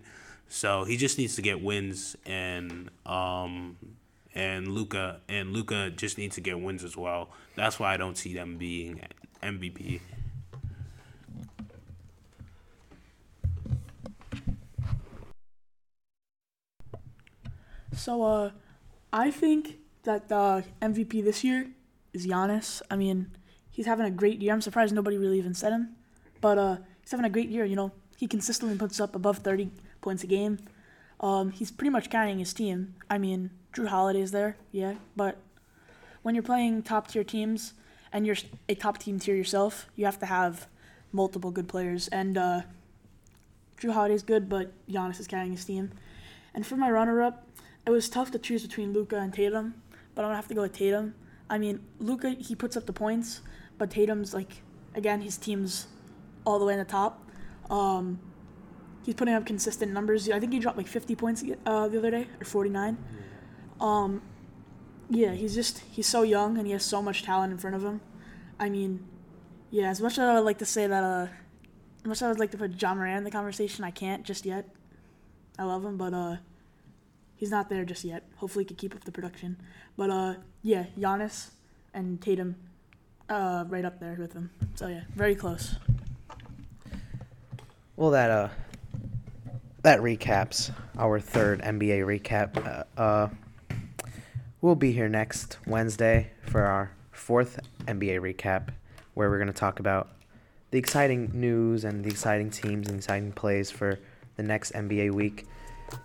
[0.48, 3.76] so he just needs to get wins and um,
[4.34, 7.30] and Luka and Luka just needs to get wins as well.
[7.56, 9.00] That's why I don't see them being
[9.42, 10.00] MVP.
[17.96, 18.50] So, uh,
[19.12, 21.68] I think that the MVP this year
[22.14, 22.80] is Giannis.
[22.90, 23.30] I mean,
[23.70, 24.54] he's having a great year.
[24.54, 25.96] I'm surprised nobody really even said him,
[26.40, 27.66] but uh, he's having a great year.
[27.66, 30.58] You know, he consistently puts up above 30 points a game.
[31.20, 32.94] Um, he's pretty much carrying his team.
[33.10, 35.38] I mean, Jrue Holiday's there, yeah, but
[36.22, 37.74] when you're playing top tier teams
[38.12, 38.36] and you're
[38.68, 40.68] a top team tier yourself, you have to have
[41.12, 42.08] multiple good players.
[42.08, 42.62] And uh,
[43.78, 45.90] Jrue Holiday's good, but Giannis is carrying his team.
[46.54, 47.46] And for my runner up,
[47.86, 49.74] it was tough to choose between Luka and Tatum,
[50.14, 51.14] but I'm gonna have to go with Tatum.
[51.49, 53.40] I mean, Luka he puts up the points,
[53.78, 54.62] but Tatum's like
[54.95, 55.86] again his team's
[56.45, 57.28] all the way in the top.
[57.70, 58.20] Um,
[59.05, 60.28] he's putting up consistent numbers.
[60.28, 62.99] I think he dropped like 50 points uh, the other day or 49.
[63.80, 64.22] Um,
[65.11, 67.84] yeah, he's just he's so young and he has so much talent in front of
[67.84, 68.01] him.
[68.59, 69.07] I mean,
[69.70, 71.26] yeah, as much as I would like to say that, uh,
[72.01, 74.24] as much as I would like to put Ja Morant in the conversation, I can't
[74.24, 74.68] just yet.
[75.59, 76.36] I love him, but uh,
[77.36, 78.24] he's not there just yet.
[78.36, 79.61] Hopefully, he can keep up the production.
[79.97, 80.34] But uh,
[80.64, 81.50] yeah, Giannis
[81.92, 82.56] and Tatum,
[83.28, 84.50] uh, right up there with him.
[84.74, 85.76] So yeah, very close.
[87.96, 88.48] Well, that uh,
[89.82, 92.56] that recaps our third NBA recap.
[92.66, 93.28] Uh, uh,
[94.62, 98.70] we'll be here next Wednesday for our fourth NBA recap,
[99.12, 100.08] where we're going to talk about
[100.70, 104.00] the exciting news and the exciting teams and exciting plays for
[104.36, 105.46] the next NBA week,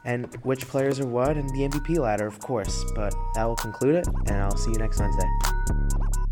[0.06, 2.84] and which players are what, and the MVP ladder, of course.
[2.96, 6.29] But that will conclude it, and I'll see you next Wednesday.